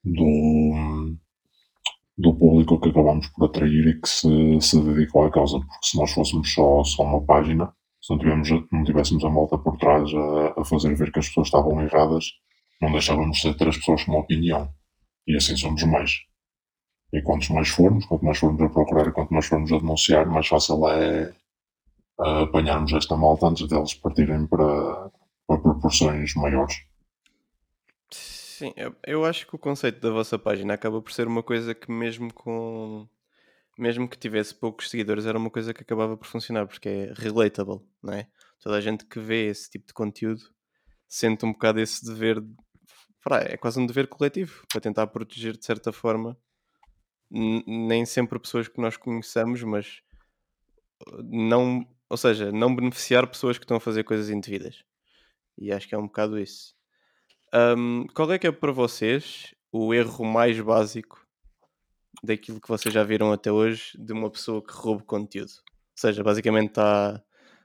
do, 0.05 1.17
do 2.17 2.35
público 2.35 2.81
que 2.81 2.89
acabamos 2.89 3.29
por 3.29 3.45
atrair 3.45 3.89
e 3.89 4.01
que 4.01 4.09
se, 4.09 4.61
se 4.61 4.81
dedicou 4.83 5.25
à 5.25 5.31
causa. 5.31 5.59
Porque 5.61 5.87
se 5.87 5.99
nós 5.99 6.11
fôssemos 6.11 6.53
só, 6.53 6.83
só 6.83 7.05
uma 7.05 7.25
página, 7.25 7.73
se 8.01 8.13
não, 8.13 8.19
tivemos, 8.19 8.49
não 8.73 8.85
tivéssemos 8.85 9.25
a 9.25 9.31
malta 9.31 9.59
por 9.59 9.77
trás 9.77 10.11
a, 10.15 10.61
a 10.61 10.65
fazer 10.65 10.95
ver 10.97 11.13
que 11.13 11.19
as 11.21 11.29
pessoas 11.29 11.47
estavam 11.49 11.81
erradas, 11.81 12.25
não 12.81 12.93
deixávamos 12.93 13.37
de 13.37 13.43
ser 13.43 13.57
três 13.57 13.77
pessoas 13.77 14.05
com 14.05 14.13
uma 14.13 14.21
opinião. 14.21 14.73
E 15.27 15.37
assim 15.37 15.57
somos 15.57 15.83
mais. 15.85 16.13
E 17.13 17.23
quantos 17.23 17.49
mais 17.51 17.69
formos, 17.69 18.07
quanto 18.07 18.25
mais 18.25 18.39
formos 18.39 18.61
a 18.63 18.69
procurar 18.69 19.13
quanto 19.13 19.33
mais 19.33 19.47
formos 19.47 19.73
a 19.73 19.79
denunciar, 19.79 20.27
mais 20.27 20.47
fácil 20.49 20.89
é 20.89 21.33
apanharmos 22.19 22.93
esta 22.93 23.17
malta 23.17 23.47
antes 23.47 23.69
deles 23.69 23.95
partirem 23.95 24.47
para, 24.47 25.11
para 25.47 25.59
proporções 25.61 26.35
maiores. 26.35 26.77
Sim, 28.11 28.73
eu, 28.77 28.95
eu 29.07 29.25
acho 29.25 29.47
que 29.47 29.55
o 29.55 29.59
conceito 29.59 30.01
da 30.01 30.11
vossa 30.11 30.39
página 30.39 30.75
acaba 30.75 31.01
por 31.01 31.13
ser 31.13 31.27
uma 31.27 31.43
coisa 31.43 31.75
que 31.75 31.91
mesmo 31.91 32.33
com 32.33 33.09
mesmo 33.79 34.09
que 34.09 34.19
tivesse 34.19 34.55
poucos 34.55 34.91
seguidores 34.91 35.27
era 35.27 35.39
uma 35.39 35.51
coisa 35.51 35.75
que 35.75 35.83
acabava 35.83 36.17
por 36.17 36.27
funcionar 36.27 36.67
porque 36.67 36.89
é 36.89 37.13
relatable, 37.17 37.81
não 38.03 38.15
é? 38.15 38.29
Toda 38.61 38.77
a 38.77 38.81
gente 38.81 39.07
que 39.07 39.21
vê 39.21 39.47
esse 39.49 39.71
tipo 39.71 39.87
de 39.87 39.95
conteúdo 39.95 40.43
sente 41.09 41.45
um 41.47 41.53
bocado 41.53 41.81
esse 41.81 42.05
dever, 42.05 42.41
de- 42.41 42.57
pá, 43.29 43.41
é 43.41 43.57
quase 43.57 43.79
um 43.79 43.87
dever 43.87 44.09
coletivo 44.09 44.65
para 44.71 44.81
tentar 44.81 45.07
proteger 45.09 45.57
de 45.57 45.65
certa 45.65 45.93
forma 45.93 46.37
nem 47.31 48.07
sempre 48.07 48.39
pessoas 48.39 48.69
que 48.69 48.81
nós 48.81 48.97
conheçamos, 48.97 49.63
mas 49.63 50.03
não, 51.25 51.87
ou 52.09 52.17
seja, 52.17 52.51
não 52.51 52.75
beneficiar 52.75 53.27
pessoas 53.27 53.59
que 53.59 53.65
estão 53.65 53.77
a 53.77 53.81
fazer 53.81 54.05
coisas 54.05 54.31
indevidas. 54.31 54.83
E 55.57 55.71
acho 55.71 55.87
que 55.87 55.95
é 55.95 55.99
um 55.99 56.07
bocado 56.07 56.39
isso. 56.39 56.75
Ahm, 57.53 58.07
qual 58.15 58.33
é 58.33 58.39
que 58.39 58.47
é 58.47 58.53
para 58.53 58.73
vocês 58.73 59.55
o 59.71 59.93
erro 59.93 60.25
mais 60.25 60.59
básico 60.61 61.27
daquilo 62.23 62.61
que 62.61 62.69
vocês 62.69 62.93
já 62.93 63.05
viram 63.05 63.33
até 63.33 63.53
hoje 63.53 63.93
de 63.99 64.13
uma 64.13 64.31
pessoa 64.31 64.65
que 64.65 64.73
rouba 64.73 65.05
conteúdo? 65.05 65.51
Ou 65.51 66.01
seja, 66.01 66.23
basicamente 66.23 66.71
está. 66.71 67.23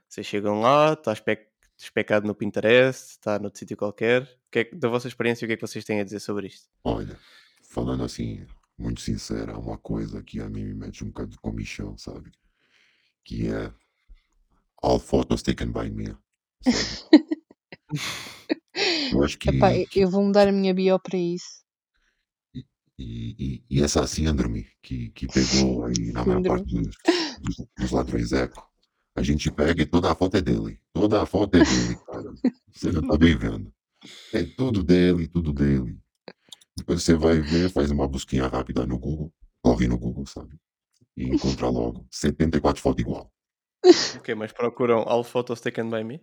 Vocês 0.08 0.26
chegam 0.26 0.60
lá, 0.60 0.92
está 0.92 1.12
espe- 1.12 1.48
especado 1.76 2.26
no 2.26 2.34
Pinterest, 2.34 3.12
está 3.12 3.38
noutro 3.38 3.58
sítio 3.58 3.76
qualquer. 3.76 4.28
Que 4.54 4.60
é 4.60 4.64
da 4.72 4.88
vossa 4.88 5.08
experiência, 5.08 5.44
o 5.44 5.48
que 5.48 5.54
é 5.54 5.56
que 5.56 5.66
vocês 5.66 5.84
têm 5.84 5.98
a 5.98 6.04
dizer 6.04 6.20
sobre 6.20 6.46
isto? 6.46 6.68
Olha, 6.84 7.18
falando 7.68 8.04
assim, 8.04 8.46
muito 8.78 9.00
sincero, 9.00 9.52
há 9.52 9.58
uma 9.58 9.76
coisa 9.76 10.22
que 10.22 10.38
a 10.38 10.48
mim 10.48 10.62
me 10.62 10.74
mete 10.74 11.02
um 11.02 11.08
bocado 11.08 11.30
de 11.30 11.38
comichão, 11.38 11.98
sabe? 11.98 12.30
Que 13.24 13.48
é 13.48 13.74
all 14.80 15.00
photos 15.00 15.42
taken 15.42 15.72
by 15.72 15.90
me. 15.90 16.16
Eu 19.12 19.22
acho 19.24 19.38
que, 19.38 19.50
Epá, 19.50 19.76
eu- 19.76 19.86
que- 19.88 20.00
eu 20.00 20.10
vou 20.10 20.22
mudar 20.24 20.46
a 20.48 20.52
minha 20.52 20.72
bio 20.72 20.98
para 21.00 21.18
isso. 21.18 21.64
e, 22.54 22.64
e, 22.98 23.64
e 23.68 23.82
essa 23.82 24.06
síndrome 24.06 24.68
que, 24.82 25.10
que 25.10 25.26
pegou 25.26 25.34
aí 25.86 26.12
na 26.12 26.24
maior 26.24 26.42
parte 26.42 26.72
dos, 26.74 26.94
dos, 27.40 27.66
dos 27.76 27.90
ladrões 27.90 28.32
eco, 28.32 28.68
a 29.16 29.22
gente 29.22 29.50
pega 29.50 29.82
e 29.82 29.86
toda 29.86 30.12
a 30.12 30.14
foto 30.14 30.36
é 30.36 30.40
dele. 30.40 30.80
Toda 30.92 31.22
a 31.22 31.26
foto 31.26 31.56
é 31.56 31.64
dele, 31.64 31.96
cara. 32.06 32.32
Você 32.72 32.92
não 32.92 33.02
tá 33.02 33.16
bem 33.16 33.36
vendo. 33.36 33.72
É 34.32 34.42
tudo 34.42 34.82
dele, 34.82 35.28
tudo 35.28 35.52
dele. 35.52 35.96
Depois 36.76 37.02
você 37.02 37.14
vai 37.14 37.40
ver, 37.40 37.70
faz 37.70 37.90
uma 37.90 38.08
busquinha 38.08 38.46
rápida 38.48 38.86
no 38.86 38.98
Google, 38.98 39.32
corre 39.62 39.86
no 39.86 39.96
Google, 39.98 40.26
sabe? 40.26 40.56
E 41.16 41.24
encontra 41.24 41.68
logo 41.68 42.04
74 42.10 42.82
fotos 42.82 43.02
igual. 43.02 43.30
Ok, 44.18 44.34
mas 44.34 44.52
procuram 44.52 45.04
all 45.06 45.22
photos 45.22 45.60
taken 45.60 45.90
by 45.90 46.02
me 46.02 46.20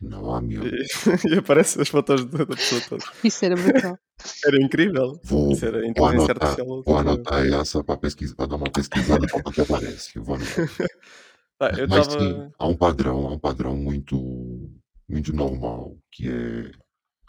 Não 0.00 0.32
há 0.32 0.40
meu. 0.40 0.62
e, 0.64 0.86
e 1.34 1.38
aparecem 1.38 1.82
as 1.82 1.88
fotos 1.88 2.24
da 2.24 2.46
pessoa 2.46 2.80
toda. 2.88 3.04
Isso 3.22 3.44
era 3.44 3.56
brutal. 3.56 3.98
Era 4.44 4.62
incrível. 4.62 5.20
Vou, 5.24 5.52
Isso 5.52 5.66
era 5.66 5.80
vou 5.94 6.06
anotar, 6.06 6.30
artificial. 6.30 6.82
vou 6.84 6.98
anotar 6.98 7.46
essa 7.46 7.84
para 7.84 7.96
pesquisar, 7.98 8.34
para 8.36 8.46
dar 8.46 8.56
uma 8.56 8.70
pesquisada 8.70 9.26
para 9.26 9.38
ver 9.38 9.48
o 9.48 9.52
que 9.52 9.60
aparece. 9.60 10.16
Eu 10.16 10.24
vou. 10.24 10.36
Ah, 11.60 11.72
eu 11.76 11.88
Mas 11.88 12.06
estava. 12.06 12.22
sim, 12.22 12.52
há 12.56 12.68
um 12.68 12.76
padrão, 12.76 13.26
há 13.26 13.32
um 13.32 13.38
padrão 13.38 13.76
muito, 13.76 14.16
muito 15.08 15.32
normal, 15.32 15.98
que 16.12 16.28
é 16.28 16.70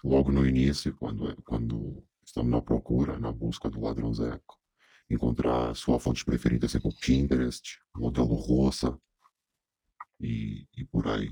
logo 0.04 0.32
no 0.32 0.46
início, 0.46 0.96
quando, 0.98 1.30
é- 1.30 1.36
quando 1.46 2.04
estamos 2.26 2.52
na 2.52 2.62
procura, 2.62 3.18
na 3.20 3.32
busca 3.32 3.70
do 3.70 3.82
ladrão 3.82 4.14
Zeco, 4.14 4.58
encontrar 5.10 5.76
sua 5.76 6.00
fonte 6.00 6.24
preferida 6.24 6.68
sempre 6.68 6.90
o 6.90 6.96
Pinterest, 7.00 7.80
modelo 7.96 8.36
roça 8.36 8.98
e, 10.20 10.68
e 10.78 10.86
por 10.86 11.08
aí. 11.08 11.30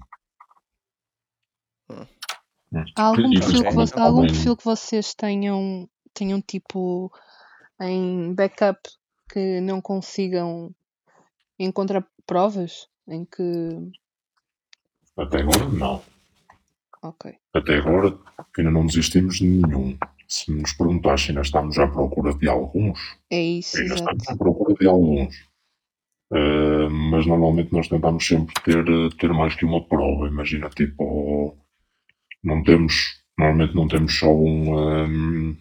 Há 2.95 3.03
algum 3.03 3.31
E 3.31 3.39
perfil 3.39 3.61
que, 3.61 3.67
algum 3.67 3.85
também- 4.21 4.27
perfil 4.33 4.57
que 4.57 4.65
vocês 4.65 5.13
tenham, 5.13 5.89
tenham 6.13 6.41
tipo 6.41 7.11
em 7.79 8.33
backup 8.33 8.79
que 9.31 9.61
não 9.61 9.81
consigam 9.81 10.73
encontrar 11.59 12.05
provas 12.25 12.87
em 13.07 13.23
que. 13.25 13.91
Até 15.15 15.39
agora, 15.41 15.69
não. 15.69 16.03
Ok. 17.01 17.33
Até 17.53 17.75
agora, 17.75 18.17
ainda 18.57 18.71
não 18.71 18.85
desistimos 18.85 19.37
de 19.37 19.45
nenhum. 19.47 19.97
Se 20.27 20.51
nos 20.51 20.73
perguntar 20.73 21.17
se 21.17 21.29
ainda 21.29 21.41
estamos 21.41 21.77
à 21.79 21.87
procura 21.87 22.33
de 22.33 22.49
alguns, 22.49 22.99
É 23.29 23.41
isso, 23.41 23.77
ainda 23.77 23.93
exato. 23.95 24.11
estamos 24.17 24.27
à 24.29 24.37
procura 24.37 24.73
de 24.75 24.87
alguns. 24.87 25.35
Eh, 26.33 26.89
mas 26.89 27.25
normalmente 27.25 27.71
nós 27.71 27.87
tentamos 27.87 28.27
sempre 28.27 28.53
ter, 28.63 28.83
ter 29.17 29.31
mais 29.31 29.55
que 29.55 29.63
uma 29.65 29.81
prova. 29.87 30.27
Imagina, 30.27 30.69
tipo, 30.69 31.55
não 32.43 32.61
temos, 32.63 32.93
normalmente 33.37 33.75
não 33.75 33.87
temos 33.87 34.17
só 34.17 34.29
um, 34.33 34.77
ehm, 34.79 35.57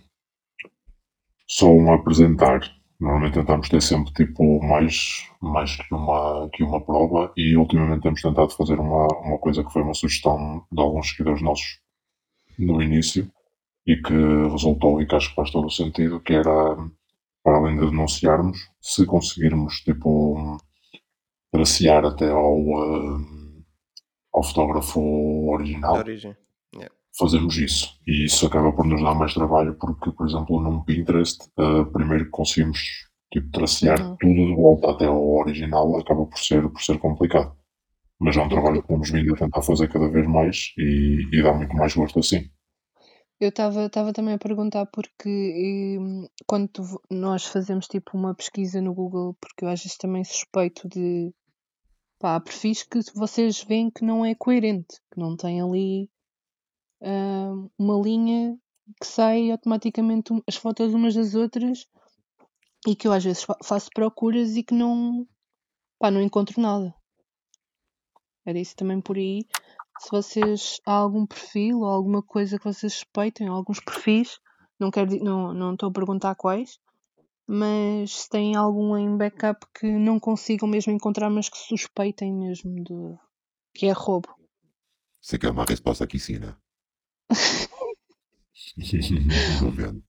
só 1.49 1.71
um 1.73 1.93
a 1.93 1.97
apresentar. 1.97 2.61
Normalmente 2.99 3.35
tentamos 3.35 3.69
ter 3.69 3.83
sempre 3.83 4.13
tipo 4.13 4.63
mais, 4.67 5.29
mais 5.41 5.77
que, 5.77 5.95
uma, 5.95 6.49
que 6.51 6.63
uma 6.63 6.81
prova 6.81 7.33
e 7.37 7.57
ultimamente 7.57 8.03
temos 8.03 8.23
tentado 8.23 8.51
fazer 8.51 8.81
uma, 8.81 9.07
uma 9.21 9.39
coisa 9.39 9.63
que 9.63 9.73
foi 9.73 9.83
uma 9.83 9.93
sugestão 9.93 10.65
de 10.73 10.81
alguns 10.81 11.11
seguidores 11.11 11.43
nossos 11.43 11.79
no 12.59 12.81
início 12.81 13.31
e 13.87 13.97
que 13.97 14.15
resultou 14.51 15.01
e 15.01 15.07
que 15.07 15.15
acho 15.15 15.29
que 15.29 15.35
faz 15.35 15.51
todo 15.51 15.67
o 15.67 15.71
sentido, 15.71 16.21
que 16.21 16.33
era 16.33 16.77
para 17.45 17.59
além 17.59 17.79
de 17.79 17.87
denunciarmos, 17.89 18.59
se 18.81 19.07
conseguirmos 19.07 19.81
tipo 19.83 20.59
tracear 21.53 22.05
até 22.05 22.31
ao, 22.31 22.59
eh, 22.59 23.21
ao 24.33 24.43
fotógrafo 24.43 25.01
original, 25.51 25.97
origem. 25.97 26.37
Fazemos 27.19 27.57
isso. 27.57 27.99
E 28.07 28.25
isso 28.25 28.47
acaba 28.47 28.73
por 28.73 28.87
nos 28.87 29.03
dar 29.03 29.15
mais 29.15 29.35
trabalho 29.35 29.77
porque, 29.79 30.11
por 30.13 30.27
exemplo, 30.29 30.61
num 30.61 30.85
Pinterest, 30.85 31.39
eh, 31.59 31.85
primeiro 31.93 32.25
que 32.27 32.31
conseguimos 32.31 32.79
tipo, 33.33 33.51
tracear 33.51 34.01
Uhum. 34.01 34.17
tudo 34.21 34.35
de 34.35 34.55
volta 34.55 34.91
até 34.93 35.07
ao 35.07 35.23
original, 35.37 35.97
acaba 35.99 36.27
por 36.27 36.39
ser, 36.39 36.69
por 36.71 36.83
ser 36.83 36.99
complicado. 36.99 37.57
Mas 38.21 38.37
é 38.37 38.43
um 38.43 38.49
trabalho 38.49 38.83
que 38.83 38.89
temos 38.89 39.11
vindo 39.11 39.35
a 39.35 39.39
tentar 39.39 39.63
fazer 39.63 39.89
cada 39.89 40.09
vez 40.11 40.27
mais 40.29 40.73
e, 40.79 41.29
e 41.33 41.43
dá 41.43 41.53
muito 41.55 41.75
mais 41.77 41.95
gosto 41.95 42.21
assim. 42.21 42.51
Eu 43.39 43.49
estava 43.51 44.13
também 44.15 44.35
a 44.35 44.39
perguntar 44.39 44.87
porque 44.87 45.99
hum, 46.01 46.27
quando 46.47 46.69
tu 46.69 46.83
nós 47.11 47.45
fazemos 47.45 47.87
tipo 47.87 48.17
uma 48.17 48.35
pesquisa 48.35 48.81
no 48.81 48.95
Google, 48.95 49.35
porque 49.41 49.65
eu 49.65 49.69
às 49.69 49.83
vezes 49.83 49.99
também 49.99 50.25
suspeito 50.25 50.89
de 50.89 51.33
pá, 52.19 52.37
há 52.37 52.41
perfis 52.41 52.83
que 52.83 53.01
vocês 53.15 53.63
veem 53.63 53.91
que 53.91 54.05
não 54.05 54.25
é 54.25 54.35
coerente, 54.35 54.97
que 55.13 55.21
não 55.21 55.37
tem 55.37 55.61
ali 55.61 56.11
hum, 57.01 57.71
uma 57.79 58.03
linha 58.03 58.59
que 59.01 59.07
sai 59.07 59.51
automaticamente 59.51 60.33
as 60.47 60.57
fotos 60.57 60.95
umas 60.95 61.15
das 61.15 61.35
outras 61.35 61.87
e 62.87 62.95
que 62.95 63.09
eu 63.09 63.13
às 63.13 63.25
vezes 63.25 63.43
fa- 63.43 63.59
faço 63.65 63.89
procuras 63.95 64.57
e 64.57 64.63
que 64.63 64.75
não, 64.75 65.27
pá, 65.99 66.11
não 66.11 66.21
encontro 66.23 66.61
nada. 66.61 66.95
Era 68.45 68.59
isso 68.59 68.77
também 68.77 69.01
por 69.01 69.17
aí. 69.17 69.45
Se 69.99 70.11
vocês 70.11 70.79
há 70.87 70.93
algum 70.93 71.27
perfil 71.27 71.81
ou 71.81 71.87
alguma 71.87 72.23
coisa 72.23 72.59
que 72.59 72.65
vocês 72.65 72.93
suspeitem, 72.93 73.49
alguns 73.49 73.81
perfis, 73.81 74.39
não 74.79 74.91
quero 74.91 75.17
não 75.25 75.53
não 75.53 75.73
estou 75.73 75.89
a 75.89 75.93
perguntar 75.93 76.35
quais, 76.35 76.79
mas 77.47 78.13
se 78.13 78.29
têm 78.29 78.55
algum 78.55 78.97
em 78.97 79.17
backup 79.17 79.67
que 79.75 79.87
não 79.91 80.21
consigam 80.21 80.69
mesmo 80.69 80.93
encontrar, 80.93 81.31
mas 81.31 81.49
que 81.49 81.57
suspeitem 81.59 82.33
mesmo 82.33 82.85
de 82.85 82.95
que 83.75 83.87
é 83.87 83.93
roubo. 83.93 84.29
Você 85.21 85.39
quer 85.39 85.51
uma 85.51 85.65
resposta 85.65 86.05
aqui 86.05 86.19
sim, 86.19 86.39
né? 86.39 86.55
Tô 89.59 89.71
vendo. 89.71 90.03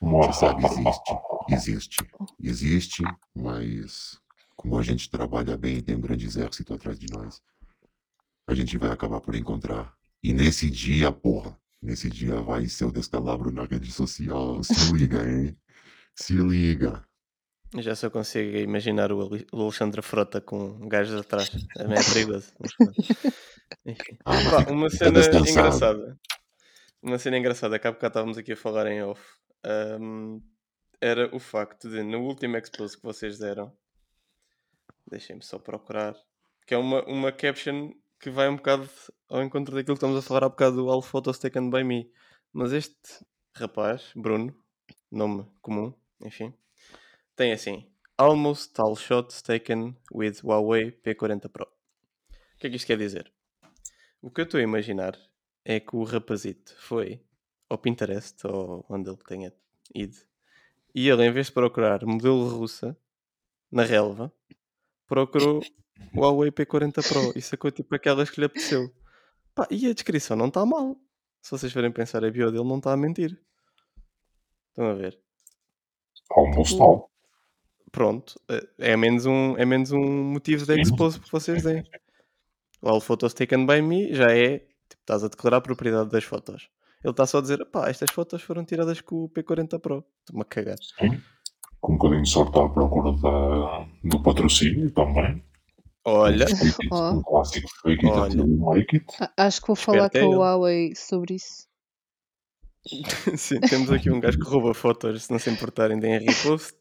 Você 0.00 0.40
sabe, 0.40 0.64
existe. 0.66 1.14
Existe. 1.50 1.96
Existe, 2.40 3.02
mas 3.34 4.18
como 4.56 4.78
a 4.78 4.82
gente 4.82 5.10
trabalha 5.10 5.56
bem 5.56 5.78
e 5.78 5.82
tem 5.82 5.96
um 5.96 6.00
grande 6.00 6.26
exército 6.26 6.74
atrás 6.74 6.98
de 6.98 7.06
nós, 7.12 7.40
a 8.46 8.54
gente 8.54 8.76
vai 8.78 8.90
acabar 8.90 9.20
por 9.20 9.34
encontrar. 9.34 9.92
E 10.22 10.32
nesse 10.32 10.70
dia, 10.70 11.10
porra, 11.10 11.58
nesse 11.82 12.08
dia 12.10 12.40
vai 12.40 12.68
ser 12.68 12.84
o 12.84 12.92
descalabro 12.92 13.50
na 13.50 13.64
rede 13.64 13.90
social. 13.90 14.62
Se 14.62 14.92
liga, 14.92 15.28
hein? 15.28 15.56
Se 16.14 16.34
liga. 16.34 17.04
Já 17.78 17.96
só 17.96 18.08
consigo 18.08 18.56
imaginar 18.58 19.10
o 19.10 19.20
Ale- 19.20 19.46
o 19.52 19.62
Alexandre 19.62 20.00
Frota 20.02 20.40
com 20.40 20.86
gajos 20.88 21.20
atrás. 21.20 21.50
Também 21.74 21.98
é 21.98 22.04
perigoso. 22.04 22.52
mas. 22.60 22.72
Enfim. 23.86 24.18
Ah, 24.24 24.32
Pá, 24.64 24.70
uma 24.70 24.88
fica 24.90 25.06
cena 25.06 25.50
engraçada. 25.50 26.18
Uma 27.04 27.18
cena 27.18 27.36
engraçada 27.36 27.78
que 27.78 27.86
há 27.86 27.92
bocado 27.92 28.12
estávamos 28.12 28.38
aqui 28.38 28.52
a 28.52 28.56
falar 28.56 28.86
em 28.86 29.02
off. 29.02 29.22
ahm, 29.62 30.40
era 30.98 31.28
o 31.36 31.38
facto 31.38 31.86
de 31.90 32.02
no 32.02 32.22
último 32.22 32.56
expose 32.56 32.96
que 32.96 33.02
vocês 33.02 33.38
deram, 33.38 33.70
deixem-me 35.06 35.42
só 35.44 35.58
procurar, 35.58 36.16
que 36.66 36.72
é 36.72 36.78
uma, 36.78 37.04
uma 37.04 37.30
caption 37.30 37.92
que 38.18 38.30
vai 38.30 38.48
um 38.48 38.56
bocado 38.56 38.88
ao 39.28 39.42
encontro 39.42 39.74
daquilo 39.74 39.96
que 39.96 39.98
estamos 39.98 40.16
a 40.16 40.22
falar 40.26 40.44
há 40.44 40.48
bocado 40.48 40.76
do 40.76 40.88
All 40.88 41.02
Photos 41.02 41.38
Taken 41.38 41.68
by 41.68 41.84
Me. 41.84 42.10
Mas 42.50 42.72
este 42.72 43.22
rapaz, 43.54 44.10
Bruno, 44.16 44.56
nome 45.12 45.46
comum, 45.60 45.92
enfim, 46.22 46.54
tem 47.36 47.52
assim: 47.52 47.86
Almost 48.16 48.80
all 48.80 48.96
shots 48.96 49.42
taken 49.42 49.94
with 50.10 50.38
Huawei 50.42 50.90
P40 50.90 51.50
Pro. 51.50 51.66
O 51.66 52.58
que 52.58 52.66
é 52.66 52.70
que 52.70 52.76
isto 52.76 52.86
quer 52.86 52.96
dizer? 52.96 53.30
O 54.22 54.30
que 54.30 54.40
eu 54.40 54.46
estou 54.46 54.58
a 54.58 54.62
imaginar 54.62 55.18
é 55.64 55.80
que 55.80 55.96
o 55.96 56.04
rapazito 56.04 56.74
foi 56.78 57.22
ao 57.68 57.78
Pinterest, 57.78 58.46
ou 58.46 58.84
onde 58.88 59.08
ele 59.08 59.18
tenha 59.26 59.52
ido, 59.94 60.16
e 60.94 61.08
ele, 61.08 61.24
em 61.24 61.32
vez 61.32 61.46
de 61.46 61.52
procurar 61.52 62.04
modelo 62.04 62.48
russa 62.48 62.96
na 63.70 63.82
relva, 63.82 64.32
procurou 65.06 65.60
o 66.14 66.20
Huawei 66.20 66.52
P40 66.52 67.08
Pro 67.08 67.32
e 67.36 67.42
sacou 67.42 67.70
tipo 67.70 67.94
aquelas 67.94 68.30
que 68.30 68.40
lhe 68.40 68.46
apeteceu. 68.46 68.94
Pá, 69.54 69.66
e 69.70 69.88
a 69.88 69.92
descrição 69.92 70.36
não 70.36 70.48
está 70.48 70.64
mal. 70.64 70.96
Se 71.42 71.50
vocês 71.50 71.72
forem 71.72 71.92
pensar, 71.92 72.24
a 72.24 72.30
bio 72.30 72.50
dele 72.50 72.64
não 72.64 72.78
está 72.78 72.92
a 72.92 72.96
mentir. 72.96 73.38
Estão 74.70 74.86
a 74.86 74.94
ver? 74.94 75.18
Almost 76.30 76.80
all. 76.80 77.10
pronto, 77.92 78.40
eh, 78.48 78.66
é 78.78 78.96
menos 78.96 79.26
um, 79.26 79.56
é 79.56 79.64
menos 79.64 79.92
um 79.92 80.24
motivo 80.24 80.66
de 80.66 80.80
expose 80.80 81.20
que 81.20 81.30
vocês 81.30 81.62
deem. 81.62 81.84
All 82.82 83.00
photos 83.00 83.34
taken 83.34 83.66
by 83.66 83.80
me 83.80 84.12
já 84.12 84.32
é, 84.36 84.66
tipo, 84.94 85.02
estás 85.02 85.24
a 85.24 85.28
declarar 85.28 85.58
a 85.58 85.60
propriedade 85.60 86.10
das 86.10 86.24
fotos. 86.24 86.68
Ele 87.02 87.10
está 87.10 87.26
só 87.26 87.38
a 87.38 87.42
dizer, 87.42 87.64
pá, 87.66 87.88
estas 87.88 88.10
fotos 88.10 88.42
foram 88.42 88.64
tiradas 88.64 89.00
com 89.00 89.24
o 89.24 89.28
P40 89.28 89.78
Pro. 89.78 90.04
Estou-me 90.20 90.42
a 90.42 90.44
cagar. 90.44 90.78
Sim. 90.98 91.20
Com 91.80 91.92
um 91.92 91.98
bocadinho 91.98 92.22
de 92.22 92.30
sorte 92.30 92.58
à 92.58 92.68
procura 92.68 93.12
da, 93.12 93.86
do 94.02 94.22
patrocínio 94.22 94.90
também. 94.90 95.44
Olha, 96.06 96.46
Um 96.90 97.18
um 97.18 97.22
clássico 97.22 97.68
fake 97.82 98.06
Olha. 98.06 98.42
it. 98.78 99.04
Acho 99.36 99.60
que 99.60 99.66
vou 99.66 99.76
falar 99.76 100.06
Esperto 100.06 100.16
é 100.16 100.20
com 100.20 100.26
a 100.26 100.30
ele. 100.30 100.36
Huawei 100.36 100.94
sobre 100.94 101.34
isso. 101.34 101.66
sim, 103.36 103.60
temos 103.60 103.90
aqui 103.90 104.10
um 104.10 104.20
gajo 104.20 104.38
que 104.38 104.46
rouba 104.46 104.74
fotos, 104.74 105.24
se 105.24 105.30
não 105.30 105.38
se 105.38 105.50
importarem, 105.50 105.98
deem 105.98 106.18
repost. 106.20 106.76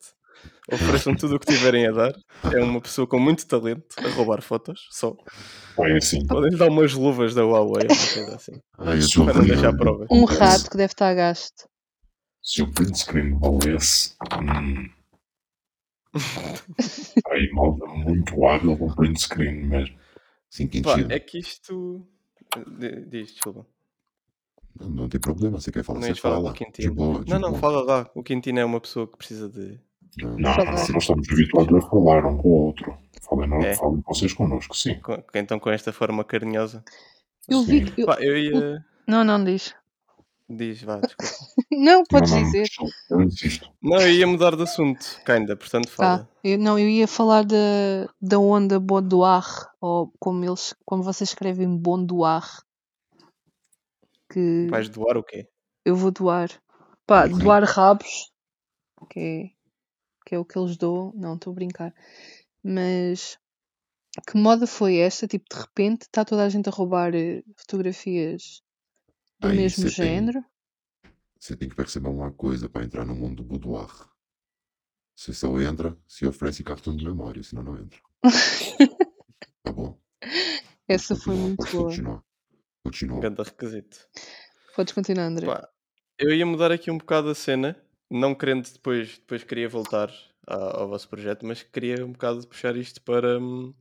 Ofereçam 0.72 1.16
tudo 1.16 1.36
o 1.36 1.40
que 1.40 1.48
tiverem 1.48 1.88
a 1.88 1.92
dar. 1.92 2.14
É 2.54 2.64
uma 2.64 2.80
pessoa 2.80 3.06
com 3.06 3.20
muito 3.20 3.46
talento 3.46 3.96
a 3.98 4.10
roubar 4.10 4.42
fotos, 4.42 4.88
só. 4.92 5.16
É 5.80 5.98
assim. 5.98 6.26
Podem 6.26 6.58
dar 6.58 6.70
umas 6.70 6.94
luvas 6.94 7.36
da 7.36 7.44
Huawei, 7.44 7.88
uma 7.88 8.14
coisa 8.14 8.36
assim. 8.36 8.62
Ai, 8.78 9.02
Se 9.02 9.24
Para 9.24 9.34
não 9.34 9.46
deixar 9.46 9.76
provas. 9.76 10.08
Um 10.10 10.26
rato 10.26 10.70
que 10.70 10.78
deve 10.78 10.94
estar 10.94 11.10
a 11.10 11.14
gasto. 11.14 11.68
Se 12.42 12.62
o 12.62 12.72
print 12.72 12.98
screen 12.98 13.38
valesse. 13.40 14.16
Hum, 14.42 14.90
aí 17.32 17.50
malta 17.52 17.86
muito 17.88 18.46
hábil 18.46 18.78
com 18.78 18.94
print 18.94 19.22
screen 19.22 19.66
mesmo. 19.66 19.96
Sim, 20.50 20.68
Pá, 20.68 20.96
Quintino. 20.96 21.12
é 21.12 21.20
que 21.20 21.40
isto. 21.40 22.06
Diz, 23.10 23.34
desculpa. 23.34 23.66
Não, 24.80 24.90
não 24.90 25.10
tem 25.10 25.20
problema. 25.20 25.60
Você 25.60 25.72
quer 25.72 25.84
falar, 25.84 26.00
Não 26.00 26.08
você 26.08 26.16
fala. 26.16 26.54
de 26.54 26.90
Não, 26.92 27.40
não, 27.40 27.56
fala 27.56 27.84
lá. 27.84 28.12
O 28.14 28.24
Quintino 28.24 28.60
é 28.60 28.66
uma 28.66 28.80
pessoa 28.80 29.08
que 29.08 29.18
precisa 29.18 29.50
de. 29.50 29.80
Não, 30.18 30.38
Não, 30.38 30.66
nós 30.66 30.90
estamos 31.00 31.30
habituados 31.32 31.74
a 31.84 31.90
falar 31.90 32.26
um 32.26 32.38
com 32.38 32.48
o 32.50 32.66
outro. 32.68 32.98
Falem, 33.22 33.66
É. 33.66 33.74
falem 33.76 34.04
vocês 34.06 34.34
connosco, 34.34 34.76
sim. 34.76 35.00
com- 35.00 35.24
Então, 35.34 35.60
com 35.60 35.70
esta 35.70 35.92
forma 35.94 36.24
carinhosa. 36.24 36.84
Eu 37.50 37.64
vi 37.64 37.90
que. 37.92 38.02
eu- 38.02 38.06
Pá, 38.06 38.18
eu 38.20 38.38
ia. 38.38 38.86
Não, 39.08 39.24
não 39.24 39.44
diz. 39.44 39.74
Diz, 40.50 40.84
vá, 40.84 40.98
desculpa. 41.00 41.24
Não, 41.72 42.04
podes 42.04 42.30
não, 42.32 42.40
não, 42.42 42.46
dizer. 42.46 42.68
Eu 43.10 43.22
insisto. 43.22 43.68
Não, 43.82 44.00
eu 44.00 44.10
ia 44.12 44.28
mudar 44.28 44.56
de 44.56 44.62
assunto, 44.62 45.04
ainda, 45.26 45.56
portanto 45.56 45.86
Tá. 45.88 45.92
fala. 45.96 46.30
Eu, 46.44 46.60
não, 46.60 46.78
eu 46.78 46.88
ia 46.88 47.08
falar 47.08 47.44
da, 47.44 48.08
da 48.22 48.38
onda 48.38 48.80
Boudoir, 48.80 49.44
ou 49.82 50.14
como 50.20 50.46
eles, 50.46 50.76
como 50.86 51.02
vocês 51.02 51.30
escrevem 51.32 51.76
Bondoir. 51.76 52.44
Que 54.32 54.68
Vais 54.70 54.90
doar 54.90 55.18
o 55.18 55.24
quê? 55.24 55.48
eu 55.86 55.96
vou 55.96 56.12
doar. 56.12 56.50
Pá, 57.08 57.26
doar 57.28 57.64
rabos, 57.64 58.32
que 59.10 59.20
é, 59.20 59.50
que 60.34 60.36
é 60.36 60.40
o 60.40 60.46
que 60.46 60.58
eles 60.58 60.78
doam. 60.78 61.14
Não, 61.16 61.36
estou 61.36 61.52
a 61.52 61.54
brincar. 61.56 61.94
Mas 62.64 63.38
que 64.28 64.36
moda 64.38 64.66
foi 64.66 64.98
esta? 64.98 65.28
Tipo, 65.28 65.46
de 65.54 65.60
repente 65.62 66.02
está 66.04 66.26
toda 66.26 66.44
a 66.44 66.50
gente 66.50 66.68
a 66.68 66.72
roubar 66.72 67.14
eh, 67.14 67.44
fotografias 67.56 68.62
do 69.40 69.48
Aí 69.50 69.58
mesmo 69.58 69.84
você 69.90 69.96
tem- 69.96 70.08
género. 70.08 70.44
Você 71.40 71.56
tem 71.58 71.68
que 71.70 71.76
perceber 71.76 72.08
uma 72.10 72.32
coisa 72.32 72.68
para 72.70 72.84
entrar 72.86 73.06
no 73.06 73.14
mundo 73.16 73.44
do 73.44 73.44
boudoir. 73.44 73.92
Você 75.16 75.34
só 75.34 75.60
entra 75.62 75.96
se 76.08 76.26
oferece 76.26 76.64
cartão 76.64 76.96
de 76.96 77.06
memória, 77.06 77.44
senão 77.44 77.64
não 77.64 77.78
entra. 77.78 78.00
Tá 79.64 79.72
bom. 79.72 79.98
Essa 80.88 81.16
foi 81.16 81.36
muito 81.36 81.64
boa. 81.72 81.86
continuar. 81.86 82.24
Continua. 82.84 83.20
Ganda 83.22 83.44
requisito. 83.44 83.98
Podes 84.76 84.94
continuar, 84.94 85.26
André. 85.28 85.46
Pá, 85.46 85.70
eu 86.20 86.34
ia 86.34 86.46
mudar 86.46 86.70
aqui 86.72 86.92
um 86.92 86.98
bocado 86.98 87.30
a 87.30 87.36
cena, 87.36 87.82
não 88.20 88.36
querendo 88.36 88.72
depois, 88.72 89.18
depois 89.18 89.44
queria 89.44 89.70
voltar 89.70 90.12
a- 90.48 90.82
ao 90.82 90.88
vosso 90.90 91.08
projeto, 91.10 91.46
mas 91.46 91.64
queria 91.64 92.06
um 92.06 92.12
bocado 92.12 92.48
puxar 92.48 92.76
isto 92.76 93.02
para 93.02 93.40
hum, 93.40 93.74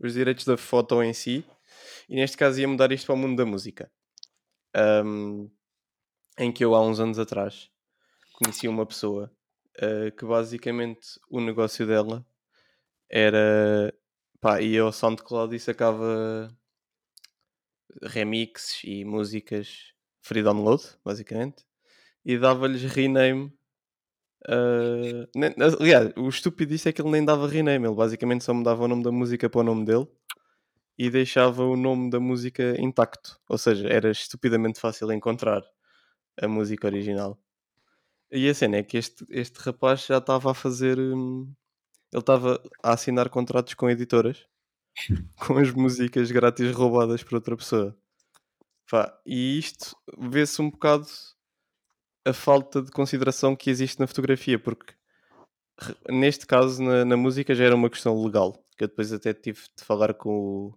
os 0.00 0.14
direitos 0.14 0.44
da 0.44 0.56
foto 0.56 1.02
em 1.02 1.12
si, 1.12 1.44
e 2.08 2.16
neste 2.16 2.36
caso 2.36 2.60
ia 2.60 2.68
mudar 2.68 2.92
isto 2.92 3.06
para 3.06 3.14
o 3.14 3.18
mundo 3.18 3.36
da 3.36 3.46
música. 3.46 3.90
Hum, 5.04 5.50
em 6.38 6.52
que 6.52 6.64
eu 6.64 6.74
há 6.74 6.82
uns 6.82 7.00
anos 7.00 7.18
atrás 7.18 7.70
conheci 8.34 8.68
uma 8.68 8.86
pessoa 8.86 9.32
uh, 9.78 10.12
que 10.16 10.24
basicamente 10.24 11.20
o 11.30 11.40
negócio 11.40 11.86
dela 11.86 12.24
era 13.10 13.92
pá, 14.40 14.60
ia 14.62 14.82
ao 14.82 14.92
SoundCloud 14.92 15.54
e 15.54 15.60
sacava 15.60 16.50
remixes 18.02 18.82
e 18.84 19.04
músicas 19.04 19.92
free 20.20 20.42
download, 20.42 20.82
basicamente, 21.04 21.64
e 22.24 22.38
dava-lhes 22.38 22.82
rename. 22.84 23.52
Uh, 24.46 25.28
nem- 25.34 25.54
aliás, 25.80 26.12
o 26.16 26.28
estúpido 26.28 26.70
disso 26.72 26.88
é 26.88 26.92
que 26.92 27.02
ele 27.02 27.10
nem 27.10 27.24
dava 27.24 27.48
rename, 27.48 27.86
ele 27.86 27.94
basicamente 27.94 28.44
só 28.44 28.54
mudava 28.54 28.84
o 28.84 28.88
nome 28.88 29.02
da 29.02 29.12
música 29.12 29.48
para 29.50 29.60
o 29.60 29.64
nome 29.64 29.84
dele 29.84 30.06
e 30.98 31.10
deixava 31.10 31.64
o 31.64 31.76
nome 31.76 32.10
da 32.10 32.20
música 32.20 32.80
intacto, 32.80 33.38
ou 33.48 33.58
seja, 33.58 33.88
era 33.88 34.10
estupidamente 34.10 34.80
fácil 34.80 35.12
encontrar 35.12 35.62
a 36.40 36.48
música 36.48 36.86
original. 36.88 37.38
E 38.30 38.48
a 38.48 38.54
cena 38.54 38.78
é 38.78 38.82
que 38.82 38.98
este, 38.98 39.24
este 39.30 39.58
rapaz 39.60 40.06
já 40.06 40.18
estava 40.18 40.50
a 40.50 40.54
fazer. 40.54 40.98
hum, 40.98 41.52
ele 42.12 42.20
estava 42.20 42.62
a 42.82 42.92
assinar 42.92 43.28
contratos 43.30 43.74
com 43.74 43.90
editoras 43.90 44.46
com 45.46 45.58
as 45.58 45.70
músicas 45.72 46.30
grátis 46.30 46.72
roubadas 46.74 47.22
por 47.22 47.36
outra 47.36 47.56
pessoa. 47.56 47.96
Pá, 48.90 49.18
e 49.26 49.58
isto 49.58 49.96
vê-se 50.18 50.60
um 50.62 50.70
bocado 50.70 51.06
a 52.28 52.32
falta 52.32 52.82
de 52.82 52.90
consideração 52.90 53.56
que 53.56 53.70
existe 53.70 53.98
na 53.98 54.06
fotografia, 54.06 54.58
porque 54.58 54.94
neste 56.08 56.46
caso 56.46 56.82
na, 56.82 57.04
na 57.04 57.16
música 57.16 57.54
já 57.54 57.64
era 57.64 57.74
uma 57.74 57.90
questão 57.90 58.22
legal, 58.22 58.52
que 58.76 58.84
eu 58.84 58.88
depois 58.88 59.12
até 59.12 59.32
tive 59.32 59.60
de 59.76 59.84
falar 59.84 60.14
com 60.14 60.30
o, 60.30 60.74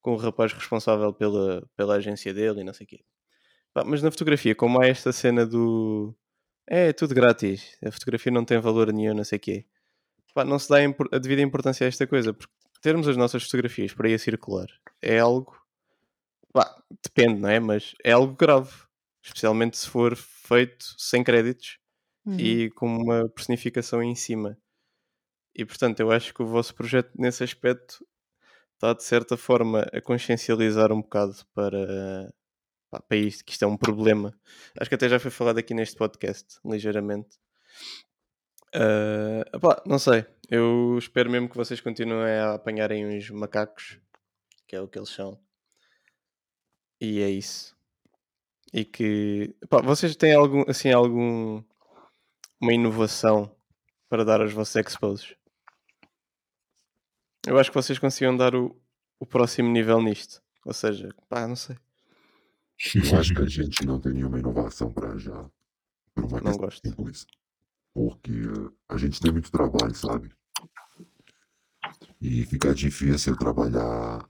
com 0.00 0.12
o 0.12 0.16
rapaz 0.16 0.52
responsável 0.52 1.12
pela, 1.12 1.66
pela 1.76 1.96
agência 1.96 2.32
dele 2.32 2.60
e 2.60 2.64
não 2.64 2.72
sei 2.72 2.84
o 2.84 2.88
quê. 2.88 3.00
Mas 3.86 4.02
na 4.02 4.10
fotografia, 4.10 4.54
como 4.54 4.82
há 4.82 4.86
esta 4.86 5.12
cena 5.12 5.46
do 5.46 6.14
é, 6.68 6.88
é 6.88 6.92
tudo 6.92 7.14
grátis, 7.14 7.76
a 7.84 7.90
fotografia 7.90 8.32
não 8.32 8.44
tem 8.44 8.58
valor 8.60 8.92
nenhum, 8.92 9.14
não 9.14 9.24
sei 9.24 9.36
o 9.38 9.40
quê. 9.40 9.66
Não 10.46 10.58
se 10.58 10.68
dá 10.68 10.76
a 11.12 11.18
devida 11.18 11.42
importância 11.42 11.84
a 11.84 11.88
esta 11.88 12.06
coisa, 12.06 12.32
porque 12.32 12.52
termos 12.80 13.08
as 13.08 13.16
nossas 13.16 13.42
fotografias 13.44 13.92
por 13.92 14.06
aí 14.06 14.14
a 14.14 14.18
circular 14.18 14.68
é 15.02 15.18
algo. 15.18 15.56
Depende, 17.02 17.40
não 17.40 17.48
é? 17.48 17.60
Mas 17.60 17.94
é 18.04 18.12
algo 18.12 18.34
grave. 18.34 18.70
Especialmente 19.22 19.76
se 19.76 19.88
for 19.88 20.16
feito 20.50 20.84
sem 20.98 21.22
créditos 21.22 21.78
Uhum. 22.26 22.38
e 22.38 22.70
com 22.72 22.86
uma 22.86 23.28
personificação 23.30 24.02
em 24.02 24.14
cima. 24.14 24.58
E 25.54 25.64
portanto, 25.64 26.00
eu 26.00 26.12
acho 26.12 26.34
que 26.34 26.42
o 26.42 26.46
vosso 26.46 26.74
projeto 26.74 27.10
nesse 27.18 27.42
aspecto 27.42 28.06
está 28.74 28.92
de 28.92 29.02
certa 29.02 29.36
forma 29.38 29.86
a 29.92 30.00
consciencializar 30.02 30.92
um 30.92 31.00
bocado 31.00 31.34
para, 31.54 32.30
para 33.08 33.16
isto, 33.16 33.42
que 33.44 33.52
isto 33.52 33.64
é 33.64 33.68
um 33.68 33.76
problema. 33.76 34.38
Acho 34.78 34.90
que 34.90 34.94
até 34.96 35.08
já 35.08 35.18
foi 35.18 35.30
falado 35.30 35.58
aqui 35.58 35.72
neste 35.72 35.96
podcast, 35.96 36.58
ligeiramente. 36.62 37.38
Ah, 38.74 39.42
epá, 39.54 39.82
não 39.86 39.98
sei, 39.98 40.24
eu 40.50 40.96
espero 40.98 41.30
mesmo 41.30 41.48
que 41.48 41.56
vocês 41.56 41.80
continuem 41.80 42.34
a 42.34 42.54
apanharem 42.54 43.06
uns 43.06 43.30
macacos, 43.30 43.98
que 44.68 44.76
é 44.76 44.80
o 44.80 44.86
que 44.88 44.98
eles 44.98 45.08
são. 45.08 45.40
E 47.00 47.20
é 47.22 47.30
isso. 47.30 47.74
E 48.72 48.84
que 48.84 49.54
epá, 49.62 49.80
vocês 49.82 50.14
têm 50.16 50.34
algum 50.34 50.64
assim 50.68 50.92
algum 50.92 51.62
uma 52.60 52.72
inovação 52.72 53.50
para 54.08 54.24
dar 54.24 54.40
aos 54.40 54.52
vossos 54.52 54.76
exposes? 54.76 55.34
Eu 57.46 57.58
acho 57.58 57.70
que 57.70 57.76
vocês 57.76 57.98
conseguiam 57.98 58.36
dar 58.36 58.54
o, 58.54 58.76
o 59.18 59.26
próximo 59.26 59.70
nível 59.70 60.00
nisto. 60.02 60.42
Ou 60.64 60.74
seja, 60.74 61.08
pá, 61.28 61.48
não 61.48 61.56
sei. 61.56 61.76
Eu 62.94 63.18
acho 63.18 63.34
que 63.34 63.42
a 63.42 63.46
gente 63.46 63.84
não 63.84 64.00
tem 64.00 64.12
nenhuma 64.12 64.38
inovação 64.38 64.92
para 64.92 65.16
já. 65.18 65.50
Por 66.14 66.24
uma 66.24 66.40
Não 66.40 66.56
gosto. 66.56 66.86
simples. 66.86 67.26
Porque 67.92 68.30
eh, 68.30 68.70
a 68.88 68.96
gente 68.96 69.20
tem 69.20 69.32
muito 69.32 69.50
trabalho, 69.50 69.94
sabe? 69.94 70.30
E 72.20 72.44
fica 72.44 72.74
difícil 72.74 73.36
trabalhar 73.36 74.28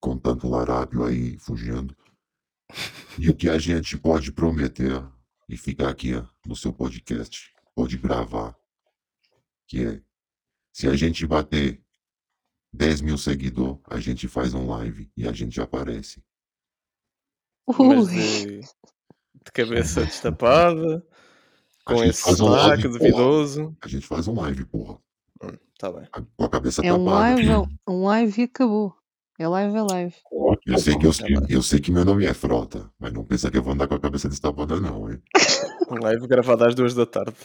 com 0.00 0.16
tanto 0.18 0.48
larápio 0.48 1.04
aí 1.04 1.38
fugindo. 1.38 1.96
E 3.18 3.28
o 3.28 3.34
que 3.34 3.48
a 3.48 3.58
gente 3.58 3.98
pode 3.98 4.32
prometer 4.32 5.02
e 5.48 5.56
ficar 5.56 5.90
aqui 5.90 6.12
no 6.46 6.56
seu 6.56 6.72
podcast, 6.72 7.52
pode 7.74 7.98
gravar, 7.98 8.56
que 9.66 9.84
é 9.84 10.02
se 10.72 10.88
a 10.88 10.96
gente 10.96 11.26
bater 11.26 11.82
10 12.72 13.02
mil 13.02 13.18
seguidores, 13.18 13.78
a 13.86 14.00
gente 14.00 14.26
faz 14.26 14.54
um 14.54 14.66
live 14.66 15.10
e 15.16 15.28
a 15.28 15.32
gente 15.32 15.60
aparece. 15.60 16.24
Mas 17.68 17.78
Ui, 17.78 18.06
de, 18.06 18.60
de 18.60 19.52
cabeça 19.52 20.04
destapada, 20.04 21.06
A 21.84 21.92
com 21.92 22.02
esse 22.02 22.42
um 22.42 22.48
live, 22.48 22.82
sotaque 22.82 22.88
duvidoso. 22.88 23.76
A 23.82 23.88
gente 23.88 24.06
faz 24.06 24.26
um 24.26 24.34
live, 24.34 24.64
porra. 24.64 24.98
Tá 25.78 25.92
bem. 25.92 26.08
Com 26.36 26.44
a 26.44 26.48
cabeça 26.48 26.80
é 26.84 26.92
um 26.92 27.04
tapada. 27.04 27.18
live, 27.18 27.48
é 27.50 27.90
um 27.90 28.04
live 28.04 28.40
e 28.40 28.44
acabou. 28.44 28.96
É 29.38 29.48
live, 29.48 29.76
é 29.76 29.82
live. 29.82 30.14
Eu 30.66 30.78
sei, 30.78 30.98
que 30.98 31.06
eu, 31.06 31.12
eu 31.48 31.62
sei 31.62 31.80
que 31.80 31.90
meu 31.90 32.04
nome 32.04 32.26
é 32.26 32.34
Frota, 32.34 32.90
mas 32.98 33.12
não 33.12 33.24
pensa 33.24 33.50
que 33.50 33.56
eu 33.56 33.62
vou 33.62 33.72
andar 33.72 33.88
com 33.88 33.94
a 33.94 34.00
cabeça 34.00 34.28
destapada, 34.28 34.78
não, 34.78 35.10
hein? 35.10 35.20
Um 35.90 36.02
live 36.02 36.26
gravado 36.26 36.64
às 36.64 36.74
duas 36.74 36.94
da 36.94 37.06
tarde. 37.06 37.36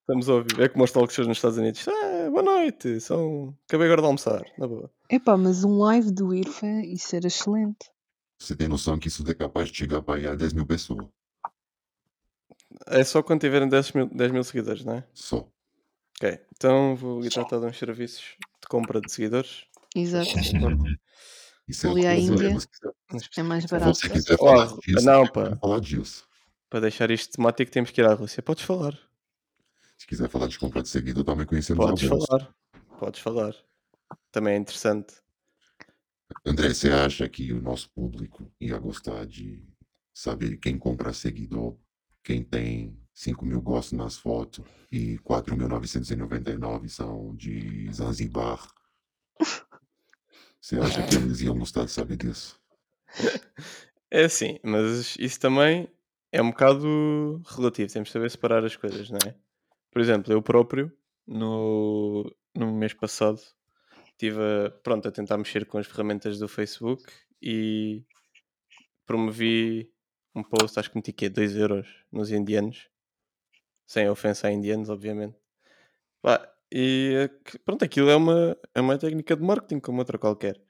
Estamos 0.00 0.28
a 0.28 0.34
ouvir. 0.34 0.60
É 0.60 0.68
como 0.68 0.84
os 0.84 0.92
talk 0.92 1.12
shows 1.12 1.26
nos 1.26 1.38
Estados 1.38 1.56
Unidos. 1.56 1.86
Ah, 1.88 2.28
boa 2.30 2.42
noite. 2.42 3.00
São... 3.00 3.56
Acabei 3.66 3.86
agora 3.86 4.02
de 4.02 4.06
almoçar. 4.06 4.44
Na 4.58 4.66
boa. 4.66 4.90
Epá, 5.08 5.36
mas 5.36 5.64
um 5.64 5.78
live 5.78 6.10
do 6.10 6.34
IRFA, 6.34 6.66
isso 6.84 7.16
era 7.16 7.26
excelente. 7.26 7.90
Você 8.38 8.54
tem 8.54 8.68
noção 8.68 8.98
que 8.98 9.08
isso 9.08 9.24
é 9.28 9.34
capaz 9.34 9.70
de 9.70 9.78
chegar 9.78 10.02
para 10.02 10.16
aí 10.16 10.26
a 10.26 10.34
10 10.34 10.52
mil 10.52 10.66
pessoas. 10.66 11.06
É 12.86 13.02
só 13.02 13.22
quando 13.22 13.40
tiverem 13.40 13.68
10 13.68 13.92
mil, 13.92 14.06
10 14.06 14.32
mil 14.32 14.44
seguidores, 14.44 14.84
não 14.84 14.96
é? 14.96 15.04
Só. 15.14 15.48
Ok. 16.18 16.38
Então 16.54 16.94
vou 16.96 17.20
lhe 17.20 17.30
tratar 17.30 17.58
de 17.58 17.66
uns 17.66 17.78
serviços 17.78 18.36
de 18.60 18.68
compra 18.68 19.00
de 19.00 19.10
seguidores. 19.10 19.64
Exato. 19.94 20.28
Isso 21.66 21.86
é 21.86 21.90
Ali 21.90 22.06
à 22.06 22.12
coisa, 22.14 22.32
Índia. 22.32 22.54
mas 23.10 23.22
se 23.32 23.40
É 23.40 23.42
mais 23.42 23.64
se 23.64 23.70
barato. 23.70 23.94
você 23.94 24.08
quiser 24.10 24.36
falar 24.36 24.66
disso, 24.80 25.06
não, 25.06 25.26
pá. 25.26 25.56
falar 25.56 25.80
disso. 25.80 26.28
Para 26.68 26.80
deixar 26.80 27.10
isto 27.10 27.36
temático 27.36 27.70
temos 27.70 27.90
que 27.90 28.00
ir 28.02 28.04
à 28.06 28.12
Rússia. 28.12 28.42
Podes 28.42 28.64
falar. 28.64 28.98
Se 29.96 30.06
quiser 30.06 30.28
falar 30.28 30.48
de 30.48 30.58
compra 30.58 30.82
de 30.82 30.88
seguidor, 30.90 31.24
também 31.24 31.46
conhecemos 31.46 31.86
Podes 31.86 32.04
alguns. 32.10 32.26
falar. 32.26 32.54
Podes 32.98 33.20
falar. 33.20 33.54
Também 34.30 34.54
é 34.54 34.56
interessante. 34.58 35.14
André, 36.44 36.74
você 36.74 36.90
acha 36.90 37.26
que 37.30 37.50
o 37.52 37.62
nosso 37.62 37.88
público 37.92 38.52
ia 38.60 38.76
gostar 38.78 39.24
de 39.24 39.66
saber 40.12 40.58
quem 40.58 40.76
compra 40.78 41.12
seguidor, 41.14 41.78
quem 42.22 42.42
tem 42.44 42.98
5 43.14 43.44
mil 43.46 43.62
gostos 43.62 43.92
nas 43.96 44.16
fotos 44.18 44.66
e 44.92 45.18
4.999 45.20 46.88
são 46.90 47.34
de 47.36 47.90
Zanzibar? 47.90 48.68
Você 50.64 50.80
acha 50.80 51.06
que 51.06 51.16
eles 51.16 51.42
iam 51.42 51.58
gostar 51.58 51.84
de 51.84 51.90
saber 51.90 52.16
disso? 52.16 52.58
É 54.10 54.24
assim, 54.24 54.58
mas 54.64 55.14
isso 55.18 55.38
também 55.38 55.92
é 56.32 56.40
um 56.40 56.48
bocado 56.50 57.42
relativo. 57.44 57.92
Temos 57.92 58.08
de 58.08 58.12
saber 58.14 58.30
separar 58.30 58.64
as 58.64 58.74
coisas, 58.74 59.10
não 59.10 59.18
é? 59.26 59.34
Por 59.90 60.00
exemplo, 60.00 60.32
eu 60.32 60.40
próprio, 60.40 60.90
no, 61.26 62.34
no 62.54 62.72
mês 62.72 62.94
passado, 62.94 63.38
estive 64.06 64.38
a, 64.40 64.70
pronto, 64.70 65.06
a 65.06 65.12
tentar 65.12 65.36
mexer 65.36 65.66
com 65.66 65.76
as 65.76 65.86
ferramentas 65.86 66.38
do 66.38 66.48
Facebook 66.48 67.04
e 67.42 68.02
promovi 69.04 69.92
um 70.34 70.42
post, 70.42 70.80
acho 70.80 70.90
que 70.90 70.96
meti 70.96 71.12
que 71.12 71.28
2 71.28 71.56
euros 71.56 71.86
nos 72.10 72.30
indianos, 72.30 72.88
sem 73.86 74.08
ofensa 74.08 74.48
a 74.48 74.50
indianos, 74.50 74.88
obviamente. 74.88 75.36
Pá, 76.22 76.53
e 76.74 77.30
que- 77.46 77.58
pronto, 77.60 77.84
aquilo 77.84 78.10
é 78.10 78.16
uma, 78.16 78.58
é 78.74 78.82
uma 78.82 78.98
técnica 78.98 79.36
de 79.36 79.42
marketing 79.44 79.80
como 79.80 80.00
outra 80.00 80.18
qualquer. 80.18 80.60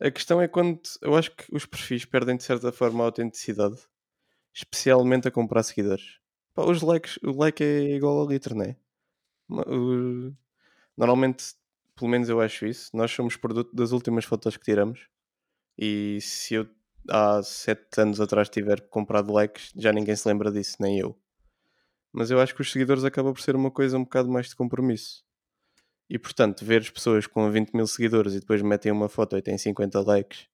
A 0.00 0.10
questão 0.10 0.42
é 0.42 0.48
quando 0.48 0.80
eu 1.02 1.16
acho 1.16 1.30
que 1.36 1.44
os 1.54 1.66
perfis 1.66 2.04
perdem 2.06 2.36
de 2.38 2.44
certa 2.44 2.72
forma 2.72 3.04
a 3.04 3.06
autenticidade, 3.08 3.78
especialmente 4.54 5.28
a 5.28 5.32
comprar 5.32 5.62
seguidores. 5.64 6.18
Pá, 6.54 6.64
os 6.64 6.82
likes, 6.82 7.18
o 7.24 7.32
like 7.32 7.62
é 7.64 7.96
igual 7.96 8.18
ao 8.20 8.28
litro, 8.28 8.54
não 8.56 8.64
é? 8.66 8.76
Normalmente, 10.96 11.54
pelo 11.96 12.10
menos 12.10 12.28
eu 12.28 12.40
acho 12.40 12.66
isso, 12.66 12.90
nós 12.96 13.10
somos 13.10 13.36
produto 13.36 13.74
das 13.74 13.92
últimas 13.92 14.24
fotos 14.24 14.56
que 14.56 14.64
tiramos. 14.64 15.08
E 15.78 16.20
se 16.22 16.54
eu 16.56 16.68
há 17.10 17.42
sete 17.42 18.00
anos 18.00 18.20
atrás 18.20 18.48
tiver 18.50 18.82
comprado 18.88 19.32
likes, 19.32 19.72
já 19.76 19.92
ninguém 19.92 20.16
se 20.16 20.28
lembra 20.28 20.52
disso, 20.52 20.76
nem 20.80 20.98
eu. 21.00 21.18
Mas 22.12 22.30
eu 22.30 22.40
acho 22.40 22.54
que 22.54 22.62
os 22.62 22.72
seguidores 22.72 23.04
acaba 23.04 23.32
por 23.32 23.40
ser 23.42 23.56
uma 23.56 23.70
coisa 23.70 23.98
um 23.98 24.04
bocado 24.04 24.30
mais 24.30 24.48
de 24.48 24.56
compromisso. 24.56 25.24
E 26.12 26.18
portanto, 26.18 26.62
ver 26.62 26.82
as 26.82 26.90
pessoas 26.90 27.26
com 27.26 27.50
20 27.50 27.72
mil 27.72 27.86
seguidores 27.86 28.34
e 28.34 28.40
depois 28.40 28.60
metem 28.60 28.92
uma 28.92 29.08
foto 29.08 29.34
e 29.34 29.40
têm 29.40 29.56
50 29.56 29.98
likes, 30.02 30.46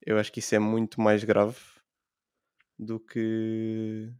eu 0.00 0.16
acho 0.18 0.32
que 0.32 0.38
isso 0.38 0.54
é 0.54 0.58
muito 0.58 0.98
mais 0.98 1.22
grave 1.24 1.58
do 2.78 2.98
que 2.98 4.10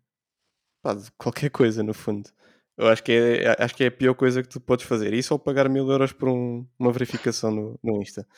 pá, 0.83 0.93
de 0.93 1.11
qualquer 1.12 1.49
coisa, 1.49 1.83
no 1.83 1.95
fundo. 1.95 2.29
Eu 2.77 2.88
acho 2.88 3.03
que 3.03 3.12
é, 3.12 3.65
acho 3.65 3.75
que 3.75 3.85
é 3.85 3.87
a 3.87 3.91
pior 3.91 4.15
coisa 4.15 4.43
que 4.43 4.49
tu 4.51 4.61
podes 4.61 4.85
fazer. 4.85 5.15
Isso 5.15 5.33
ou 5.33 5.38
pagar 5.38 5.71
mil 5.71 5.88
euros 5.91 6.12
por 6.12 6.29
um- 6.29 6.69
uma 6.79 6.93
verificação 6.93 7.51
no, 7.51 7.81
no 7.83 8.03
Insta. 8.03 8.29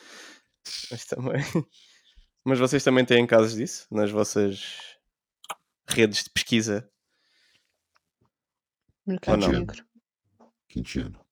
Mas 0.89 1.03
também. 1.05 1.33
Mas 2.45 2.59
vocês 2.59 2.81
também 2.81 3.03
têm 3.03 3.27
casos 3.27 3.55
disso 3.55 3.87
nas 3.91 4.09
vossas 4.09 4.97
redes 5.85 6.23
de 6.23 6.29
pesquisa? 6.29 6.89
Mercado 9.05 9.37
negro. 9.59 9.85
Quintiano. 10.69 11.24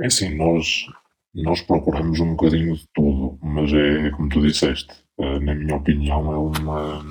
É 0.00 0.06
assim, 0.06 0.34
nós, 0.36 0.86
nós 1.34 1.60
procuramos 1.62 2.18
um 2.20 2.30
bocadinho 2.34 2.74
de 2.76 2.86
tudo, 2.94 3.38
mas 3.42 3.72
é 3.72 4.10
como 4.10 4.28
tu 4.28 4.40
disseste, 4.40 4.92
eh, 5.18 5.38
na 5.40 5.54
minha 5.54 5.76
opinião, 5.76 6.32
é 6.32 6.36
uma. 6.36 7.02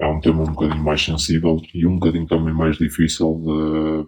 É 0.00 0.06
um 0.08 0.20
tema 0.20 0.42
um 0.42 0.52
bocadinho 0.52 0.82
mais 0.82 1.04
sensível 1.04 1.60
e 1.72 1.86
um 1.86 1.98
bocadinho 1.98 2.26
também 2.26 2.52
mais 2.52 2.76
difícil 2.76 3.34
de, 3.44 4.06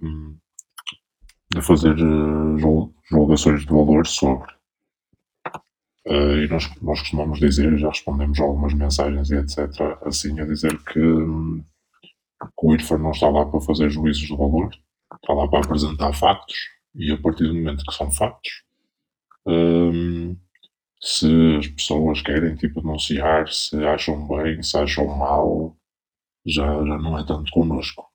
de 1.54 1.62
fazer 1.62 1.96
eh, 1.98 2.58
jul- 2.58 2.92
julgações 3.10 3.60
de 3.60 3.72
valor 3.72 4.06
sobre. 4.06 4.52
Eh, 6.06 6.44
e 6.44 6.48
nós, 6.48 6.64
nós 6.82 7.00
costumamos 7.00 7.38
dizer, 7.38 7.76
já 7.78 7.88
respondemos 7.88 8.38
algumas 8.40 8.74
mensagens 8.74 9.30
e 9.30 9.36
etc., 9.36 9.58
assim, 10.04 10.38
a 10.40 10.44
dizer 10.44 10.76
que, 10.84 11.00
que 12.58 12.66
o 12.66 12.74
IRFA 12.74 12.98
não 12.98 13.10
está 13.10 13.28
lá 13.28 13.44
para 13.46 13.60
fazer 13.60 13.90
juízos 13.90 14.26
de 14.26 14.36
valor, 14.36 14.70
está 15.14 15.32
lá 15.34 15.48
para 15.48 15.60
apresentar 15.60 16.12
factos 16.12 16.56
e 16.94 17.12
a 17.12 17.18
partir 17.18 17.46
do 17.46 17.54
momento 17.54 17.84
que 17.84 17.94
são 17.94 18.10
factos, 18.10 18.62
hum, 19.46 20.36
se 21.00 21.56
as 21.58 21.66
pessoas 21.68 22.22
querem 22.22 22.56
tipo 22.56 22.80
denunciar, 22.80 23.48
se 23.48 23.76
acham 23.84 24.26
bem, 24.28 24.62
se 24.62 24.76
acham 24.76 25.06
mal, 25.16 25.76
já, 26.46 26.66
já 26.66 26.98
não 26.98 27.18
é 27.18 27.26
tanto 27.26 27.50
connosco. 27.52 28.06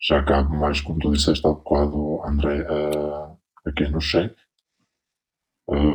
Já 0.00 0.22
cabe 0.24 0.56
mais, 0.56 0.80
como 0.80 0.98
tu 1.00 1.12
disseste 1.12 1.46
há 1.46 1.50
bocado, 1.50 2.22
André, 2.24 2.66
a, 2.66 3.36
a 3.68 3.72
quem 3.72 3.90
nos 3.90 4.10
segue, 4.10 4.34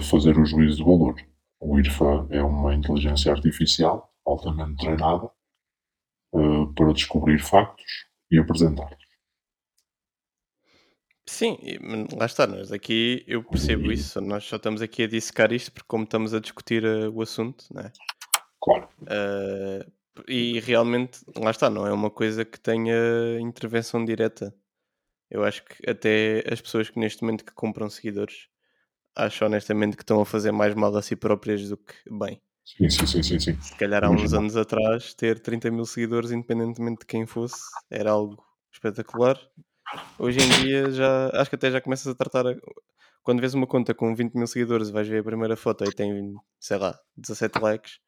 fazer 0.02 0.38
o 0.38 0.46
juízo 0.46 0.78
de 0.78 0.84
valor. 0.84 1.16
O 1.60 1.80
IRFA 1.80 2.28
é 2.30 2.42
uma 2.42 2.74
inteligência 2.76 3.32
artificial 3.32 4.14
altamente 4.26 4.78
treinada 4.78 5.30
eh, 6.36 6.66
para 6.76 6.94
descobrir 6.94 7.40
factos 7.40 8.06
e 8.32 8.38
apresentar. 8.40 8.98
Sim, 11.26 11.58
e- 11.62 11.80
mas 11.80 12.08
lá 12.18 12.26
está, 12.26 12.46
nós 12.46 12.72
aqui 12.72 13.24
eu 13.28 13.44
percebo 13.44 13.92
isso, 13.92 14.20
nós 14.22 14.44
só 14.44 14.58
estamos 14.58 14.82
aqui 14.82 15.04
a 15.04 15.08
dissecar 15.08 15.52
isto 15.54 15.72
porque 15.72 15.88
como 15.88 16.04
estamos 16.04 16.34
a 16.34 16.40
discutir 16.40 16.84
eh, 16.84 17.08
o 17.08 17.22
assunto, 17.22 17.66
não 17.74 17.82
é? 17.82 17.92
Claro, 18.62 18.90
Ah, 19.08 19.86
e 20.28 20.60
realmente, 20.60 21.20
lá 21.36 21.52
está, 21.52 21.70
não 21.70 21.88
é 21.88 21.92
uma 21.94 22.12
coisa 22.12 22.46
que 22.46 22.60
tenha 22.60 22.94
intervenção 23.40 24.04
direta. 24.06 24.54
Eu 25.30 25.44
acho 25.44 25.64
que 25.66 25.90
até 25.90 26.44
as 26.52 26.62
pessoas 26.62 26.90
que 26.90 27.00
neste 27.00 27.24
momento 27.24 27.46
que 27.46 27.54
compram 27.54 27.90
seguidores 27.90 28.48
acho 29.16 29.46
honestamente 29.46 29.98
que 29.98 30.04
estão 30.04 30.22
a 30.22 30.26
fazer 30.26 30.52
mais 30.52 30.76
mal 30.76 30.96
a 30.96 31.02
si 31.02 31.16
próprias 31.16 31.70
do 31.70 31.78
que 31.78 31.94
bem. 32.12 32.42
sim, 32.66 32.90
sim, 32.90 33.06
sim, 33.08 33.24
sim, 33.24 33.40
sim. 33.40 33.62
Se 33.62 33.76
calhar 33.76 34.04
há 34.04 34.10
uns 34.10 34.34
anos 34.34 34.56
atrás 34.58 35.14
ter 35.14 35.40
30 35.40 35.72
mil 35.72 35.86
seguidores, 35.86 36.32
independentemente 36.32 37.02
de 37.02 37.06
quem 37.06 37.26
fosse, 37.26 37.70
era 37.90 38.12
algo 38.12 38.44
espetacular. 38.72 39.40
Hoje 40.18 40.40
em 40.40 40.50
dia 40.64 40.92
já 40.92 41.30
acho 41.34 41.50
que 41.50 41.56
até 41.56 41.72
já 41.72 41.82
começas 41.82 42.08
a 42.08 42.16
tratar. 42.16 42.48
a- 42.48 42.56
Quando 43.22 43.40
vês 43.40 43.54
uma 43.54 43.66
conta 43.68 43.94
com 43.94 44.14
20 44.14 44.34
mil 44.36 44.48
seguidores, 44.48 44.90
vais 44.90 45.08
ver 45.08 45.20
a 45.22 45.24
primeira 45.24 45.56
foto 45.56 45.86
e 45.86 45.94
tem, 45.94 46.34
sei 46.60 46.78
lá, 46.78 47.00
17 47.16 47.58
likes. 47.60 48.00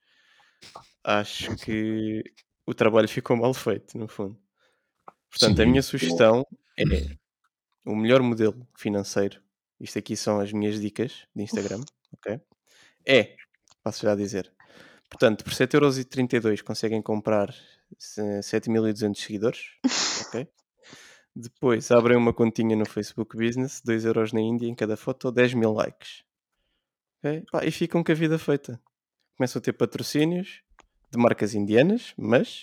Acho 1.04 1.56
que 1.58 2.22
o 2.66 2.74
trabalho 2.74 3.08
ficou 3.08 3.38
mal 3.38 3.54
feito, 3.54 3.98
no 3.98 4.08
fundo. 4.08 4.38
Portanto, 5.30 5.60
a 5.62 5.64
Sim. 5.64 5.70
minha 5.70 5.82
sugestão 5.82 6.46
é 6.78 6.84
o 7.86 7.96
melhor 7.96 8.22
modelo 8.22 8.68
financeiro. 8.78 9.42
Isto 9.80 10.00
aqui 10.00 10.16
são 10.18 10.40
as 10.40 10.52
minhas 10.52 10.80
dicas 10.82 11.28
de 11.36 11.44
Instagram, 11.44 11.82
ok? 12.14 12.40
É, 13.06 13.36
posso 13.84 14.02
já 14.06 14.16
dizer. 14.16 14.52
Portanto, 15.10 15.44
por 15.44 15.54
7,32€ 15.54 16.62
conseguem 16.62 17.02
comprar 17.02 17.54
se- 17.98 18.42
7.200 18.42 19.22
seguidores, 19.22 19.60
ok? 20.28 20.48
Depois 21.36 21.92
abrem 21.92 22.18
uma 22.18 22.34
continha 22.34 22.76
no 22.76 22.86
Facebook 22.86 23.36
Business, 23.36 23.82
2€ 23.86 24.32
na 24.34 24.40
Índia 24.42 24.68
em 24.68 24.76
cada 24.76 24.96
foto, 24.96 25.32
10 25.32 25.54
mil 25.54 25.74
likes. 25.74 26.24
ok? 27.20 27.44
Pá, 27.52 27.66
e 27.66 27.72
ficam 27.72 28.04
com 28.04 28.12
a 28.12 28.16
vida 28.16 28.40
feita. 28.40 28.82
Começam 29.38 29.60
a 29.60 29.64
ter 29.64 29.74
patrocínios 29.74 30.62
de 31.12 31.18
marcas 31.18 31.54
indianas, 31.54 32.14
mas 32.18 32.62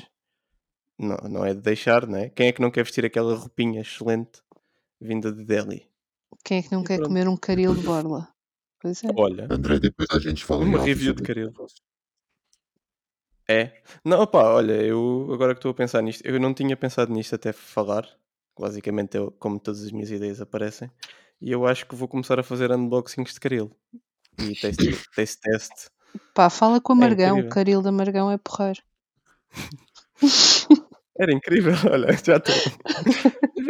não, 0.99 1.17
não 1.29 1.45
é 1.45 1.53
de 1.53 1.61
deixar, 1.61 2.07
não 2.07 2.19
é? 2.19 2.31
Quem 2.31 2.49
é 2.49 2.53
que 2.53 2.63
não 2.63 2.71
quer 2.71 2.85
vestir 2.85 3.05
aquela 3.05 3.35
roupinha 3.35 3.83
excelente 3.83 4.41
vinda 4.99 5.31
de 5.31 5.45
Delhi? 5.45 5.87
Quem 6.43 6.59
é 6.59 6.63
que 6.63 6.73
não 6.73 6.83
E 6.83 6.87
quer 6.87 6.97
pronto. 6.97 7.09
comer 7.09 7.29
um 7.29 7.37
caril 7.37 7.75
de 7.75 7.83
borla? 7.83 8.33
Pois 8.81 9.05
é. 9.05 9.09
Olha, 9.17 9.47
André, 9.51 9.79
depois 9.79 10.09
a 10.11 10.19
gente 10.19 10.45
fala 10.45 10.65
uma 10.65 10.83
review 10.83 11.13
de 11.15 11.23
Caril. 11.23 11.53
É. 13.49 13.83
Não, 14.05 14.23
opá, 14.23 14.43
olha, 14.55 14.73
eu 14.83 15.29
agora 15.33 15.53
que 15.55 15.59
estou 15.59 15.71
a 15.73 15.75
pensar 15.75 16.01
nisto, 16.03 16.25
eu 16.27 16.41
não 16.41 16.55
tinha 16.55 16.77
pensado 16.77 17.13
nisto 17.13 17.35
até 17.35 17.53
falar. 17.53 18.09
Basicamente, 18.59 19.17
eu, 19.17 19.31
como 19.33 19.59
todas 19.59 19.83
as 19.83 19.91
minhas 19.93 20.11
ideias 20.11 20.41
aparecem. 20.41 20.91
E 21.41 21.51
eu 21.51 21.67
acho 21.67 21.87
que 21.87 21.95
vou 21.95 22.07
começar 22.09 22.39
a 22.39 22.43
fazer 22.43 22.71
unboxings 22.71 23.35
de 23.35 23.41
Caril. 23.41 23.71
E 24.39 24.55
taste, 24.55 24.77
taste 25.17 25.41
test. 25.41 25.73
Pá, 26.35 26.49
fala 26.51 26.81
com 26.81 26.93
o 26.93 26.97
É 26.97 27.01
Margão. 27.01 27.29
incrível. 27.39 27.47
o 27.51 27.55
caril 27.55 27.83
da 27.83 27.91
Margão 27.93 28.31
é 28.31 28.39
porreiro. 28.39 28.81
Era 31.19 31.33
incrível, 31.33 31.75
olha, 31.91 32.09
já 32.25 32.37
estou. 32.37 32.55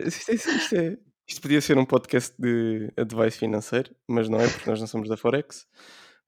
isto, 0.06 0.30
é- 0.30 0.34
isto 0.34 0.74
é- 0.76 0.98
isto 1.28 1.40
podia 1.40 1.60
ser 1.60 1.78
um 1.78 1.84
podcast 1.86 2.34
de 2.38 2.92
advice 2.96 3.38
financeiro, 3.38 3.94
mas 4.08 4.28
não 4.28 4.40
é 4.40 4.48
porque 4.48 4.68
nós 4.68 4.78
não 4.80 4.86
somos 4.86 5.08
da 5.08 5.16
Forex. 5.16 5.66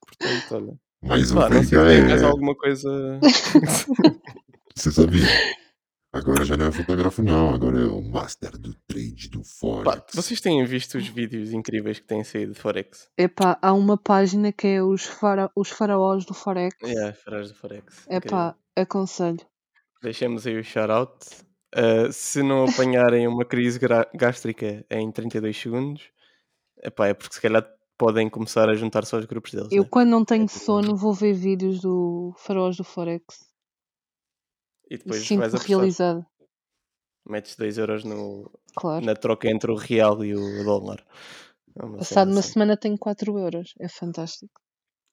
Portanto, 0.00 0.54
olha. 0.54 0.78
Mas 1.02 1.30
o 1.30 1.34
Pá, 1.34 1.50
não 1.50 1.62
sei 1.62 1.78
tem 1.78 2.02
mais 2.04 2.22
é. 2.22 2.24
alguma 2.24 2.54
coisa. 2.56 2.88
Você 4.74 4.90
sabia? 4.92 5.26
Agora 6.14 6.44
já 6.44 6.56
não 6.56 6.66
é 6.66 6.70
fotógrafo, 6.70 7.24
não. 7.24 7.52
Agora 7.52 7.76
é 7.76 7.86
o 7.86 8.00
master 8.00 8.56
do 8.56 8.72
trade 8.86 9.28
do 9.30 9.40
Pá, 9.40 9.44
Forex. 9.58 10.14
vocês 10.14 10.40
têm 10.40 10.64
visto 10.64 10.96
os 10.96 11.08
vídeos 11.08 11.52
incríveis 11.52 11.98
que 11.98 12.06
têm 12.06 12.22
saído 12.22 12.52
de 12.52 12.60
Forex? 12.60 13.08
Epá, 13.18 13.58
há 13.60 13.72
uma 13.72 13.98
página 13.98 14.52
que 14.52 14.68
é 14.68 14.82
os, 14.82 15.04
fara... 15.04 15.50
os 15.56 15.70
faraós 15.70 16.24
do 16.24 16.32
Forex. 16.32 16.76
É, 16.84 17.12
farás 17.12 17.48
do 17.50 17.56
Forex. 17.56 18.02
incrível. 18.02 18.16
Epá, 18.16 18.56
aconselho. 18.76 19.40
Deixemos 20.00 20.46
aí 20.46 20.56
o 20.56 20.62
shout-out. 20.62 21.26
Uh, 21.74 22.12
se 22.12 22.44
não 22.44 22.64
apanharem 22.64 23.26
uma 23.26 23.44
crise 23.44 23.80
gástrica 24.14 24.86
em 24.88 25.10
32 25.10 25.60
segundos, 25.60 26.04
epá, 26.80 27.08
é 27.08 27.14
porque 27.14 27.34
se 27.34 27.40
calhar 27.40 27.66
podem 27.98 28.30
começar 28.30 28.68
a 28.68 28.74
juntar-se 28.74 29.12
aos 29.16 29.24
grupos 29.24 29.50
deles. 29.50 29.72
Eu, 29.72 29.82
né? 29.82 29.88
quando 29.90 30.10
não 30.10 30.24
tenho 30.24 30.44
É 30.44 30.48
sono, 30.48 30.94
vou 30.94 31.12
ver 31.12 31.32
vídeos 31.32 31.80
do 31.80 32.32
faraós 32.38 32.76
do 32.76 32.84
Forex. 32.84 33.52
E 34.90 34.94
E 34.94 34.98
depois 34.98 35.16
vais 35.18 35.26
sinto-me 35.28 35.58
a 35.58 35.66
realizado. 35.78 36.26
Metes 37.26 37.56
2 37.56 37.78
euros 37.78 38.04
no, 38.04 38.50
Claro. 38.76 39.04
na 39.04 39.14
troca 39.14 39.48
entre 39.48 39.70
o 39.70 39.76
real 39.76 40.24
e 40.24 40.34
o 40.34 40.64
dólar. 40.64 41.04
É 41.76 41.84
uma 41.84 41.98
Passado 41.98 42.30
uma 42.30 42.40
assim. 42.40 42.52
semana 42.52 42.76
tenho 42.76 42.98
4 42.98 43.38
euros. 43.38 43.72
É 43.80 43.88
fantástico. 43.88 44.60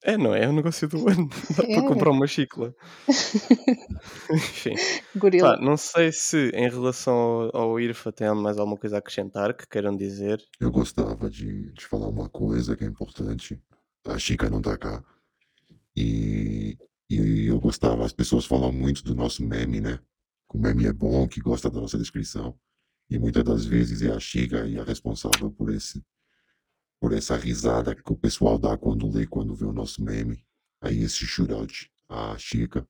É, 0.03 0.17
não 0.17 0.33
é? 0.33 0.43
É 0.45 0.49
o 0.49 0.51
negócio 0.53 0.87
do 0.87 0.97
ano. 1.07 1.29
Dá 1.55 1.63
É. 1.63 1.75
para 1.75 1.87
comprar 1.87 2.09
uma 2.11 2.27
chicla. 2.27 2.73
Enfim. 4.31 4.73
Gorila. 5.15 5.55
Pá, 5.57 5.61
não 5.63 5.77
sei 5.77 6.11
se 6.11 6.49
em 6.53 6.69
relação 6.69 7.13
ao, 7.53 7.55
ao 7.55 7.79
IRFA 7.79 8.11
tem 8.11 8.33
mais 8.33 8.57
alguma 8.57 8.77
coisa 8.77 8.95
a 8.97 8.99
acrescentar 8.99 9.53
que 9.55 9.67
queiram 9.67 9.95
dizer. 9.95 10.43
Eu 10.59 10.71
gostava 10.71 11.29
de, 11.29 11.71
de 11.71 11.85
falar 11.85 12.07
uma 12.09 12.29
coisa 12.29 12.75
que 12.75 12.83
é 12.83 12.87
importante. 12.87 13.61
A 14.07 14.17
Chica 14.17 14.49
não 14.49 14.61
tá 14.61 14.77
cá. 14.77 15.03
E, 15.95 16.77
e 17.15 17.47
eu 17.47 17.59
gostava, 17.59 18.05
as 18.05 18.13
pessoas 18.13 18.45
falam 18.45 18.71
muito 18.71 19.03
do 19.03 19.15
nosso 19.15 19.45
meme, 19.45 19.81
né? 19.81 19.97
Que 20.49 20.57
o 20.57 20.59
meme 20.59 20.85
é 20.85 20.93
bom, 20.93 21.27
que 21.27 21.39
gosta 21.41 21.69
da 21.69 21.79
nossa 21.81 21.97
descrição. 21.97 22.57
E 23.09 23.19
muitas 23.19 23.43
das 23.43 23.65
vezes 23.65 24.01
é 24.01 24.11
a 24.11 24.19
Chica 24.19 24.65
e 24.67 24.79
a 24.79 24.83
responsável 24.83 25.51
por 25.51 25.73
esse 25.73 26.03
por 27.01 27.13
essa 27.13 27.35
risada 27.35 27.95
que 27.95 28.13
o 28.13 28.15
pessoal 28.15 28.59
dá 28.59 28.77
quando 28.77 29.09
lê, 29.09 29.25
quando 29.25 29.55
vê 29.55 29.65
o 29.65 29.73
nosso 29.73 30.03
meme. 30.03 30.45
Aí 30.79 30.99
esse 31.01 31.25
shootout, 31.25 31.91
a 32.07 32.37
Chica, 32.37 32.87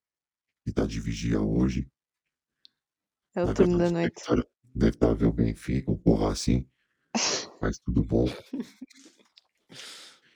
que 0.65 0.73
tá 0.73 0.85
de 0.85 0.99
vigia 0.99 1.39
hoje. 1.39 1.89
É 3.33 3.43
o 3.43 3.53
turno 3.53 3.77
da 3.77 3.89
noite. 3.89 4.21
deve 4.75 4.89
estar- 4.89 5.13
ver 5.13 5.25
o 5.25 5.33
Benfica, 5.33 5.89
o 5.89 5.97
porra 5.97 6.31
assim. 6.33 6.67
Mas 7.61 7.79
tudo 7.79 8.03
bom. 8.03 8.25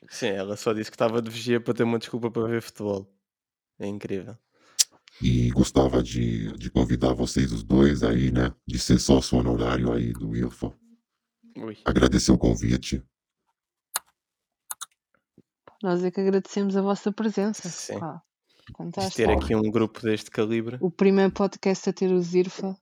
Sim, 0.10 0.28
ela 0.28 0.56
só 0.56 0.72
disse 0.72 0.90
que 0.90 0.96
estava 0.96 1.22
de 1.22 1.30
vigia 1.30 1.60
para 1.60 1.74
ter 1.74 1.84
uma 1.84 2.00
desculpa 2.00 2.32
para 2.32 2.48
ver 2.48 2.62
futebol. 2.62 3.15
É 3.80 3.88
incrível. 3.88 4.38
E 5.22 5.50
gostava 5.52 6.04
de, 6.04 6.52
de 6.58 6.70
convidar 6.70 7.14
vocês 7.14 7.52
os 7.52 7.64
dois 7.64 8.04
aí, 8.04 8.32
né? 8.32 8.54
De 8.68 8.78
ser 8.78 9.00
sócio 9.00 9.38
honorário 9.38 9.92
aí 9.94 10.12
do 10.12 10.36
IRFA. 10.36 10.74
Ui. 11.58 11.78
Agradecer 11.86 12.32
o 12.32 12.38
convite. 12.38 13.02
Nós 15.82 16.04
é 16.04 16.12
que 16.12 16.20
agradecemos 16.20 16.76
a 16.76 16.82
vossa 16.82 17.12
presença. 17.12 17.70
Sim. 17.70 18.00
Pá, 18.00 18.22
De 18.68 18.74
fantástico. 18.78 19.16
ter 19.16 19.30
aqui 19.30 19.56
um 19.56 19.72
grupo 19.72 20.02
deste 20.02 20.30
calibre. 20.32 20.78
O 20.82 20.92
primeiro 20.92 21.32
podcast 21.32 21.90
a 21.90 21.94
ter 21.94 22.12
o 22.12 22.22
Zirfa. 22.22 22.76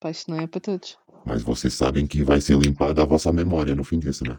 Pá, 0.00 0.10
isto 0.10 0.30
não 0.30 0.38
é 0.40 0.46
para 0.46 0.60
todos. 0.60 0.96
Mas 1.26 1.42
vocês 1.42 1.74
sabem 1.74 2.06
que 2.06 2.22
vai 2.22 2.40
ser 2.40 2.56
limpada 2.58 3.02
a 3.02 3.06
vossa 3.06 3.32
memória 3.32 3.74
no 3.74 3.84
fim 3.84 3.98
disso, 3.98 4.24
né? 4.24 4.38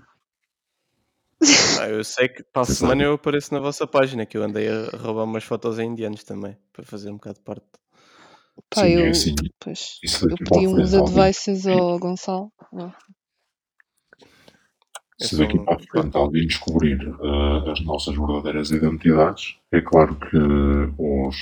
Ah, 1.80 1.88
eu 1.90 2.04
sei 2.04 2.28
que 2.30 2.44
para 2.44 2.64
a 2.64 2.66
Você 2.66 2.74
semana 2.74 3.02
sabe. 3.02 3.10
eu 3.12 3.14
apareço 3.14 3.54
na 3.54 3.60
vossa 3.60 3.86
página, 3.88 4.26
que 4.26 4.38
eu 4.38 4.44
andei 4.44 4.68
a 4.68 4.98
roubar 4.98 5.24
umas 5.24 5.44
fotos 5.44 5.78
a 5.80 5.84
indianos 5.84 6.24
também, 6.24 6.58
para 6.74 6.84
fazer 6.86 7.10
um 7.10 7.16
bocado 7.16 7.38
de 7.40 7.44
parte. 7.44 7.66
Pá, 8.70 8.82
Sim, 8.82 8.88
é 8.88 9.08
eu, 9.08 9.10
assim. 9.10 9.36
pois, 9.60 10.00
Isso 10.04 10.30
eu 10.30 10.38
pedi 10.38 10.68
uns 10.68 10.94
advices 10.94 11.68
ao 11.68 12.00
Gonçalo. 12.00 12.52
Não. 12.72 12.94
Eu 15.20 15.28
Se 15.28 15.38
daqui 15.38 15.58
para 15.60 15.76
a 15.76 15.80
frente 15.80 16.18
alguém 16.18 16.46
descobrir 16.48 17.00
eh, 17.02 17.72
as 17.72 17.80
nossas 17.82 18.16
verdadeiras 18.16 18.70
identidades, 18.72 19.56
é 19.72 19.80
claro 19.82 20.16
que 20.16 20.38
os 20.98 21.36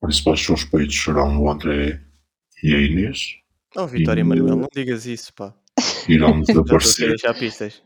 principais 0.00 0.40
suspeitos 0.40 1.02
serão 1.02 1.38
o 1.42 1.50
André 1.50 2.00
e 2.62 2.74
a 2.74 2.78
Inês. 2.78 3.38
Oh, 3.76 3.86
Vitória 3.86 4.20
E- 4.20 4.24
Manuel, 4.24 4.56
não 4.56 4.68
digas 4.72 5.06
isso, 5.06 5.32
pá. 5.34 5.52
Irão 6.08 6.44
Já 6.44 6.52
desaparecer, 6.52 7.08
deixar 7.08 7.34
pistas. 7.34 7.82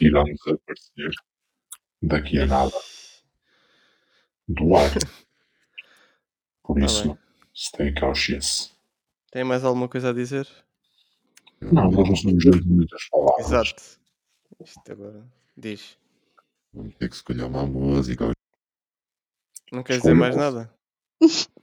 irão 0.00 0.24
desaparecer 0.24 1.10
daqui 2.02 2.38
a 2.40 2.46
nada 2.46 2.72
do 4.48 4.74
ar. 4.76 4.90
Por 6.64 6.78
Tá 6.78 6.86
isso, 6.86 7.08
bem. 7.08 7.18
stay 7.54 7.94
cautious. 7.94 8.74
Tem 9.30 9.44
mais 9.44 9.64
alguma 9.64 9.88
coisa 9.88 10.10
a 10.10 10.12
dizer? 10.12 10.48
Não, 11.60 11.90
nós 11.90 12.08
não 12.08 12.16
somos 12.16 12.42
gente 12.42 12.60
de 12.60 12.68
muitas 12.68 13.08
palavras. 13.08 13.46
Exato. 13.46 13.82
Isto 14.64 14.92
agora. 14.92 15.24
Diz. 15.56 15.96
Vamos 16.72 16.94
ter 16.96 17.08
que 17.08 17.14
escolher 17.14 17.44
uma 17.44 17.66
música. 17.66 18.32
Não 19.70 19.82
queres 19.82 20.02
dizer 20.02 20.14
mais 20.14 20.36
nada? 20.36 20.72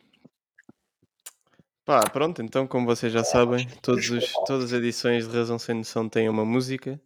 Pá, 1.90 2.08
pronto, 2.08 2.44
então 2.44 2.68
como 2.68 2.86
vocês 2.86 3.12
já 3.12 3.24
sabem, 3.24 3.68
todos 3.82 4.08
os- 4.12 4.32
todas 4.46 4.66
as 4.66 4.74
edições 4.74 5.28
de 5.28 5.36
Razão 5.36 5.58
Sem 5.58 5.74
Noção 5.74 6.08
têm 6.08 6.30
uma 6.30 6.46
música. 6.46 7.02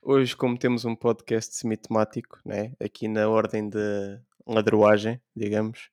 Hoje, 0.00 0.34
como 0.34 0.56
temos 0.56 0.86
um 0.86 0.96
podcast 0.96 1.54
semi-temático, 1.54 2.40
né? 2.42 2.72
aqui 2.80 3.08
na 3.08 3.28
ordem 3.28 3.68
de 3.68 4.18
ladroagem, 4.46 5.20
digamos, 5.36 5.90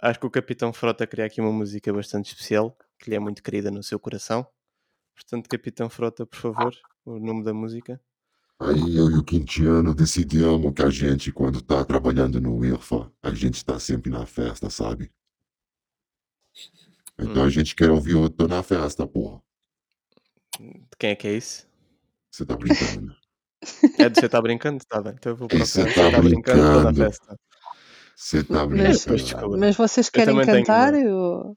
acho 0.00 0.18
que 0.18 0.24
o 0.24 0.30
Capitão 0.30 0.72
Frota 0.72 1.06
queria 1.06 1.26
aqui 1.26 1.42
uma 1.42 1.52
música 1.52 1.92
bastante 1.92 2.32
especial, 2.32 2.74
que 2.98 3.10
lhe 3.10 3.16
é 3.16 3.18
muito 3.18 3.42
querida 3.42 3.70
no 3.70 3.82
seu 3.82 4.00
coração. 4.00 4.46
Portanto, 5.14 5.46
Capitão 5.46 5.90
Frota, 5.90 6.24
por 6.24 6.38
favor, 6.38 6.74
o 7.04 7.18
nome 7.18 7.44
da 7.44 7.52
música. 7.52 8.00
Aí 8.58 8.96
eu 8.96 9.10
e 9.10 9.18
o 9.18 9.22
Quintiano 9.22 9.94
decidimos 9.94 10.72
que 10.72 10.82
a 10.82 10.88
gente, 10.88 11.30
quando 11.30 11.60
tá 11.60 11.84
trabalhando 11.84 12.40
no 12.40 12.64
IRFA, 12.64 13.12
a 13.22 13.34
gente 13.34 13.62
tá 13.62 13.78
sempre 13.78 14.10
na 14.10 14.24
festa, 14.24 14.70
sabe? 14.70 15.12
Então 17.18 17.44
a 17.44 17.50
gente 17.50 17.74
quer 17.74 17.90
ouvir 17.90 18.14
o 18.14 18.28
Tô 18.30 18.46
na 18.46 18.62
Festa, 18.62 19.06
porra. 19.06 19.40
De 20.60 20.96
quem 20.98 21.10
é 21.10 21.16
que 21.16 21.28
é 21.28 21.36
isso? 21.36 21.66
Você 22.30 22.44
tá 22.46 22.56
brincando, 22.56 23.06
né? 23.06 23.14
É 23.98 24.08
de 24.08 24.20
você 24.20 24.28
tá 24.28 24.40
brincando? 24.40 24.84
Tá 24.88 25.02
bem, 25.02 25.14
então 25.14 25.32
eu 25.32 25.36
vou 25.36 25.48
procurar. 25.48 25.66
Você 25.66 25.82
Você 25.82 25.94
tá 25.94 26.10
tá 26.12 26.20
brincando, 26.20 26.94
festa. 26.94 27.36
Você 28.16 28.44
tá 28.44 28.66
Mas- 28.66 29.04
brincando. 29.04 29.16
desculpa. 29.16 29.56
Mas 29.56 29.76
vocês 29.76 30.08
querem 30.08 30.34
tenho 30.44 30.46
cantar? 30.46 30.94
uma. 30.94 31.14
ou- 31.14 31.56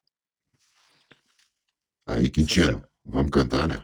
Aí, 2.07 2.29
Quintiano, 2.29 2.83
vamos 3.05 3.29
cantar, 3.31 3.67
né? 3.67 3.83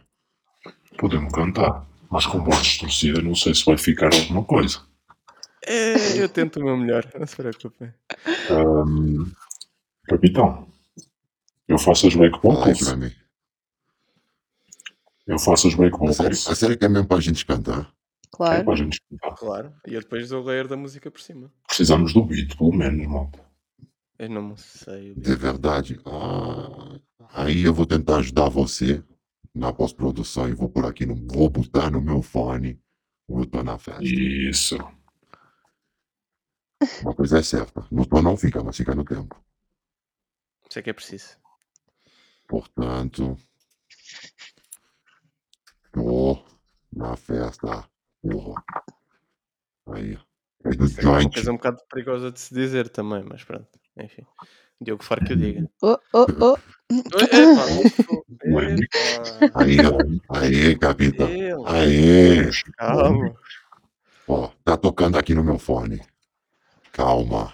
Podemos 0.97 1.31
cantar, 1.31 1.87
mas 2.09 2.25
com 2.25 2.43
voz 2.43 2.59
distorcida 2.63 3.21
não 3.21 3.35
sei 3.35 3.53
se 3.53 3.63
vai 3.65 3.77
ficar 3.77 4.09
alguma 4.13 4.43
coisa. 4.43 4.81
É, 5.65 6.17
eu 6.21 6.27
tento 6.27 6.59
o 6.59 6.63
meu 6.63 6.75
melhor, 6.75 7.05
não 7.17 7.27
se 7.27 7.35
preocupem. 7.35 7.93
Ahm, 8.49 9.31
capitão, 10.05 10.66
eu 11.67 11.77
faço 11.77 12.07
as 12.07 12.13
vocals. 12.13 12.79
pra 12.79 12.95
mim. 12.95 13.11
Eu 15.25 15.37
faço 15.39 15.67
as 15.67 15.75
back 15.75 15.93
A 15.95 16.13
série, 16.13 16.35
vocals. 16.35 16.47
a 16.47 16.55
série 16.55 16.77
que 16.77 16.85
é 16.85 16.89
mesmo 16.89 17.07
pra 17.07 17.19
gente 17.19 17.45
cantar? 17.45 17.81
É 17.81 18.29
Claro. 18.37 18.63
para 18.65 18.73
a 18.73 18.77
gente 18.77 19.01
cantar. 19.09 19.35
Claro. 19.35 19.73
E 19.87 19.93
eu 19.93 20.01
depois 20.01 20.29
dou 20.29 20.41
o 20.41 20.45
layer 20.45 20.67
da 20.67 20.77
música 20.77 21.09
por 21.11 21.19
cima. 21.19 21.51
Precisamos 21.67 22.13
do 22.13 22.23
beat, 22.23 22.55
pelo 22.57 22.73
menos, 22.73 23.05
malta. 23.07 23.45
Eu 24.19 24.29
não 24.29 24.55
sei. 24.55 25.11
o 25.11 25.19
De 25.19 25.35
verdade? 25.35 25.99
Ah, 26.05 26.99
aí 27.33 27.63
eu 27.63 27.73
vou 27.73 27.85
tentar 27.85 28.17
ajudar 28.17 28.49
você 28.49 29.03
na 29.53 29.73
pós-produção 29.73 30.47
e 30.47 30.53
vou 30.53 30.69
por 30.69 30.85
aqui, 30.85 31.05
no, 31.05 31.15
vou 31.15 31.49
botar 31.49 31.89
no 31.91 32.01
meu 32.01 32.21
fone 32.21 32.79
o 33.27 33.39
Eu 33.41 33.45
Tô 33.45 33.61
Na 33.63 33.77
Festa. 33.77 34.03
Isso. 34.03 34.77
Uma 37.01 37.13
coisa 37.15 37.39
é 37.39 37.43
certa, 37.43 37.85
no 37.91 38.05
tom 38.05 38.21
não 38.21 38.37
fica, 38.37 38.63
mas 38.63 38.77
fica 38.77 38.93
no 38.93 39.03
tempo. 39.03 39.35
Isso 40.69 40.77
é 40.79 40.81
que 40.81 40.89
é 40.89 40.93
preciso. 40.93 41.37
Portanto, 42.47 43.37
tô 45.91 46.43
na 46.93 47.15
festa, 47.17 47.87
porra. 48.21 48.63
Aí, 49.87 50.17
é 50.63 50.69
do 50.69 50.85
É 50.85 50.87
uma 50.87 51.01
joint. 51.01 51.33
coisa 51.33 51.51
um 51.51 51.55
bocado 51.55 51.77
perigosa 51.89 52.31
de 52.31 52.39
se 52.39 52.53
dizer 52.53 52.89
também, 52.89 53.23
mas 53.23 53.43
pronto. 53.43 53.67
Enfim. 53.97 54.25
Diogo 54.79 55.03
Faro 55.03 55.25
que 55.25 55.33
o 55.33 55.35
diga. 55.35 55.67
Oh, 55.81 55.97
oh, 56.13 56.25
oh. 56.39 56.57
Epá, 56.91 57.65
epá. 58.53 59.61
Aí, 59.61 59.77
ó, 59.85 60.37
aí, 60.37 60.77
capitão. 60.77 61.27
Ele. 61.27 61.53
Aí, 61.65 62.51
Calma. 62.77 63.35
ó, 64.27 64.49
tá 64.63 64.77
tocando 64.77 65.17
aqui 65.17 65.33
no 65.33 65.43
meu 65.43 65.57
fone. 65.57 65.99
Calma. 66.91 67.53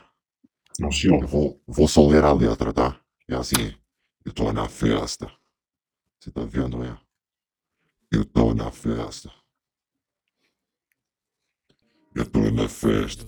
Não 0.80 0.92
se 0.92 1.08
Eu 1.08 1.26
vou, 1.26 1.62
vou 1.68 1.88
só 1.88 2.06
ler 2.08 2.24
a 2.24 2.34
letra, 2.34 2.74
tá? 2.74 3.00
É 3.28 3.36
assim. 3.36 3.74
Eu 4.26 4.32
tô 4.34 4.54
na 4.54 4.70
festa. 4.70 5.30
Você 6.20 6.32
tá 6.32 6.46
vendo, 6.46 6.84
é? 6.84 6.98
Eu 8.12 8.24
tô 8.24 8.54
na 8.54 8.72
festa. 8.72 9.30
Eu 12.16 12.26
tô 12.30 12.40
na 12.52 12.70
festa. 12.70 13.26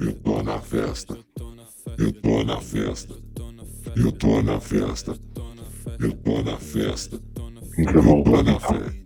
Eu 0.00 0.14
tô 0.22 0.42
na 0.42 0.60
festa. 0.60 1.18
Eu 1.98 2.12
tô 2.12 2.42
na 2.42 2.60
festa. 2.60 3.14
Eu 3.96 4.12
tô 4.12 4.42
na 4.42 4.60
festa. 4.60 5.12
Eu 5.98 6.12
tô 6.12 6.42
na 6.42 6.58
festa. 6.58 7.20
Eu 7.76 7.82
tô 7.82 8.42
na 8.42 8.60
festa. 8.60 8.96
Eu 8.96 9.04
tô 9.04 9.05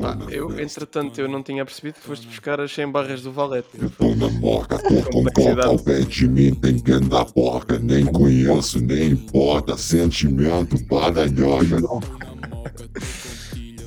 Pá, 0.00 0.14
na 0.14 0.24
eu, 0.30 0.58
entretanto, 0.58 1.20
eu 1.20 1.28
não 1.28 1.42
tinha 1.42 1.64
percebido 1.64 1.94
que 1.94 2.00
foste 2.00 2.26
buscar 2.26 2.60
as 2.60 2.72
100 2.72 2.90
barras 2.90 3.22
do 3.22 3.30
Valete. 3.32 3.68
Eu 3.78 3.90
tô 3.90 4.14
na 4.14 4.28
moca, 4.28 4.78
tô 4.78 5.02
com 5.10 5.24
coca 5.24 5.66
ao 5.66 5.78
pé 5.78 6.00
de 6.00 6.26
mim, 6.26 6.54
tem 6.54 6.78
que 6.78 6.90
andar 6.92 7.26
porca, 7.26 7.78
nem 7.78 8.04
conheço, 8.06 8.80
nem 8.80 9.10
importa, 9.10 9.76
sentimento, 9.76 10.82
paralhoia. 10.86 11.78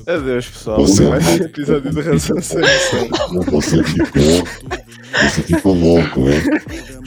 Adeus, 0.06 0.46
pessoal. 0.48 0.78
Você- 0.78 1.08
Mais 1.08 1.26
um 1.28 1.34
episódio 1.44 1.90
de 1.92 2.00
Razão 2.00 2.40
Sem. 2.40 2.60
Você 3.50 3.82
ficou, 3.82 4.44
você 5.20 5.42
ficou 5.42 5.74
louco, 5.74 6.20
hein? 6.20 6.42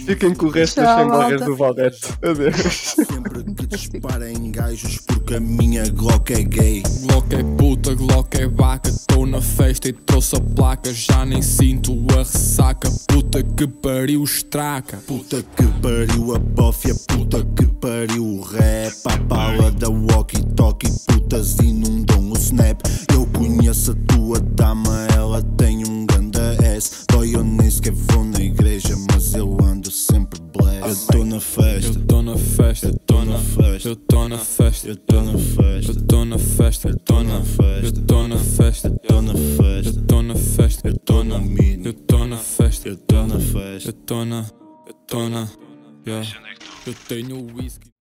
Fiquem 0.06 0.34
com 0.36 0.48
o 0.48 0.50
resto 0.50 0.82
das 0.82 0.86
Tchau, 0.89 1.00
100 1.00 1.08
barras 1.08 1.41
do 1.45 1.56
Valete. 1.56 2.00
Adeus. 2.22 2.56
Sempre 2.95 3.43
que 3.56 3.67
dispara 3.67 4.30
em 4.30 4.52
gajos 4.52 5.00
porque 5.30 5.36
a 5.36 5.39
minha 5.39 5.88
Glock 5.92 6.34
é 6.34 6.42
gay. 6.42 6.82
Glock 7.04 7.36
é 7.36 7.44
puta, 7.56 7.94
Glock 7.94 8.36
é 8.36 8.48
vaca. 8.48 8.92
Tô 9.08 9.28
na 9.28 9.39
festa 9.39 9.88
e 9.88 9.94
trouxe 9.94 10.36
a 10.36 10.39
placa. 10.39 10.92
Já 10.92 11.24
nem 11.24 11.39
sinto 11.44 11.96
a 12.13 12.18
ressaca. 12.18 12.89
Puta 13.08 13.44
que 13.44 13.68
pariu, 13.68 14.24
estraca. 14.24 14.98
Puta 15.06 15.44
que 15.56 15.63
pariu 15.82 16.34
a 16.36 16.39
bófia, 16.39 16.96
puta 17.08 17.46
que 17.56 17.68
pariu 17.68 18.26
o 18.26 18.42
rap. 18.42 18.94
A 19.06 19.18
bala 19.18 19.70
da 19.70 19.88
walkie-talkie, 19.88 20.89
putas 21.08 21.60
inundam 21.60 22.32
o 22.32 22.34
snap. 22.36 22.82
Eu 23.13 23.28
conheço 23.28 23.92
a 23.92 23.96
tua 24.12 24.39
dama, 24.39 25.08
ela 25.15 25.44
tem 25.58 25.86
um 25.88 26.08
ganda 26.08 26.58
S. 26.63 27.06
Dói, 27.08 27.36
eu 27.36 27.44
nem 27.44 27.70
sequer 27.70 27.94
vou 27.94 28.24
na 28.24 28.42
igreja, 28.42 28.96
mas 29.12 29.36
eu 29.36 29.56
ando. 29.62 29.79
Eu 30.89 30.95
tô 31.06 31.23
na 31.23 31.36
Eu 31.36 31.41
festa, 31.41 31.99
tô 32.08 32.21
na 32.23 32.36
festa, 32.36 32.88
eu 32.88 32.97
tô 33.06 33.23
na 33.23 33.38
festa, 33.38 33.89
eu 33.89 33.95
tô 33.95 34.28
na 34.28 34.39
festa. 34.39 34.88
eu 34.88 34.95
tô 34.95 35.23
na 35.23 35.38
festa, 35.38 35.88
Eu 35.88 35.95
tô 36.08 36.25
na 36.25 36.39
festa, 36.39 36.89
eu 36.89 36.97
tô 36.97 37.23
na 37.23 37.41
festa. 37.43 37.86
Eu 37.86 38.06
tô 38.08 38.28
na 38.28 38.38
festa, 38.39 38.88
eu 38.88 38.97
tô 38.97 39.21
na 39.21 39.34
festa, 39.36 39.89
eu 39.89 40.06
tô 40.08 40.21
na 40.23 40.36
festa. 40.36 40.88
eu 40.88 40.97
tô 40.97 41.23
na 41.23 41.38
mina, 41.38 41.89
Eu 41.89 41.93
tô 41.93 42.25
na 42.25 42.38
festa, 42.38 42.89
eu 42.89 42.97
tô 42.97 43.28
na 43.28 43.39
festa. 43.39 43.89
eu 43.89 43.93
tô 43.93 44.25
na, 44.25 44.49
eu 44.88 44.93
tô 45.06 45.30
na. 45.30 45.47
Eu 46.88 46.93
tenho 47.08 47.45
whisky. 47.56 47.91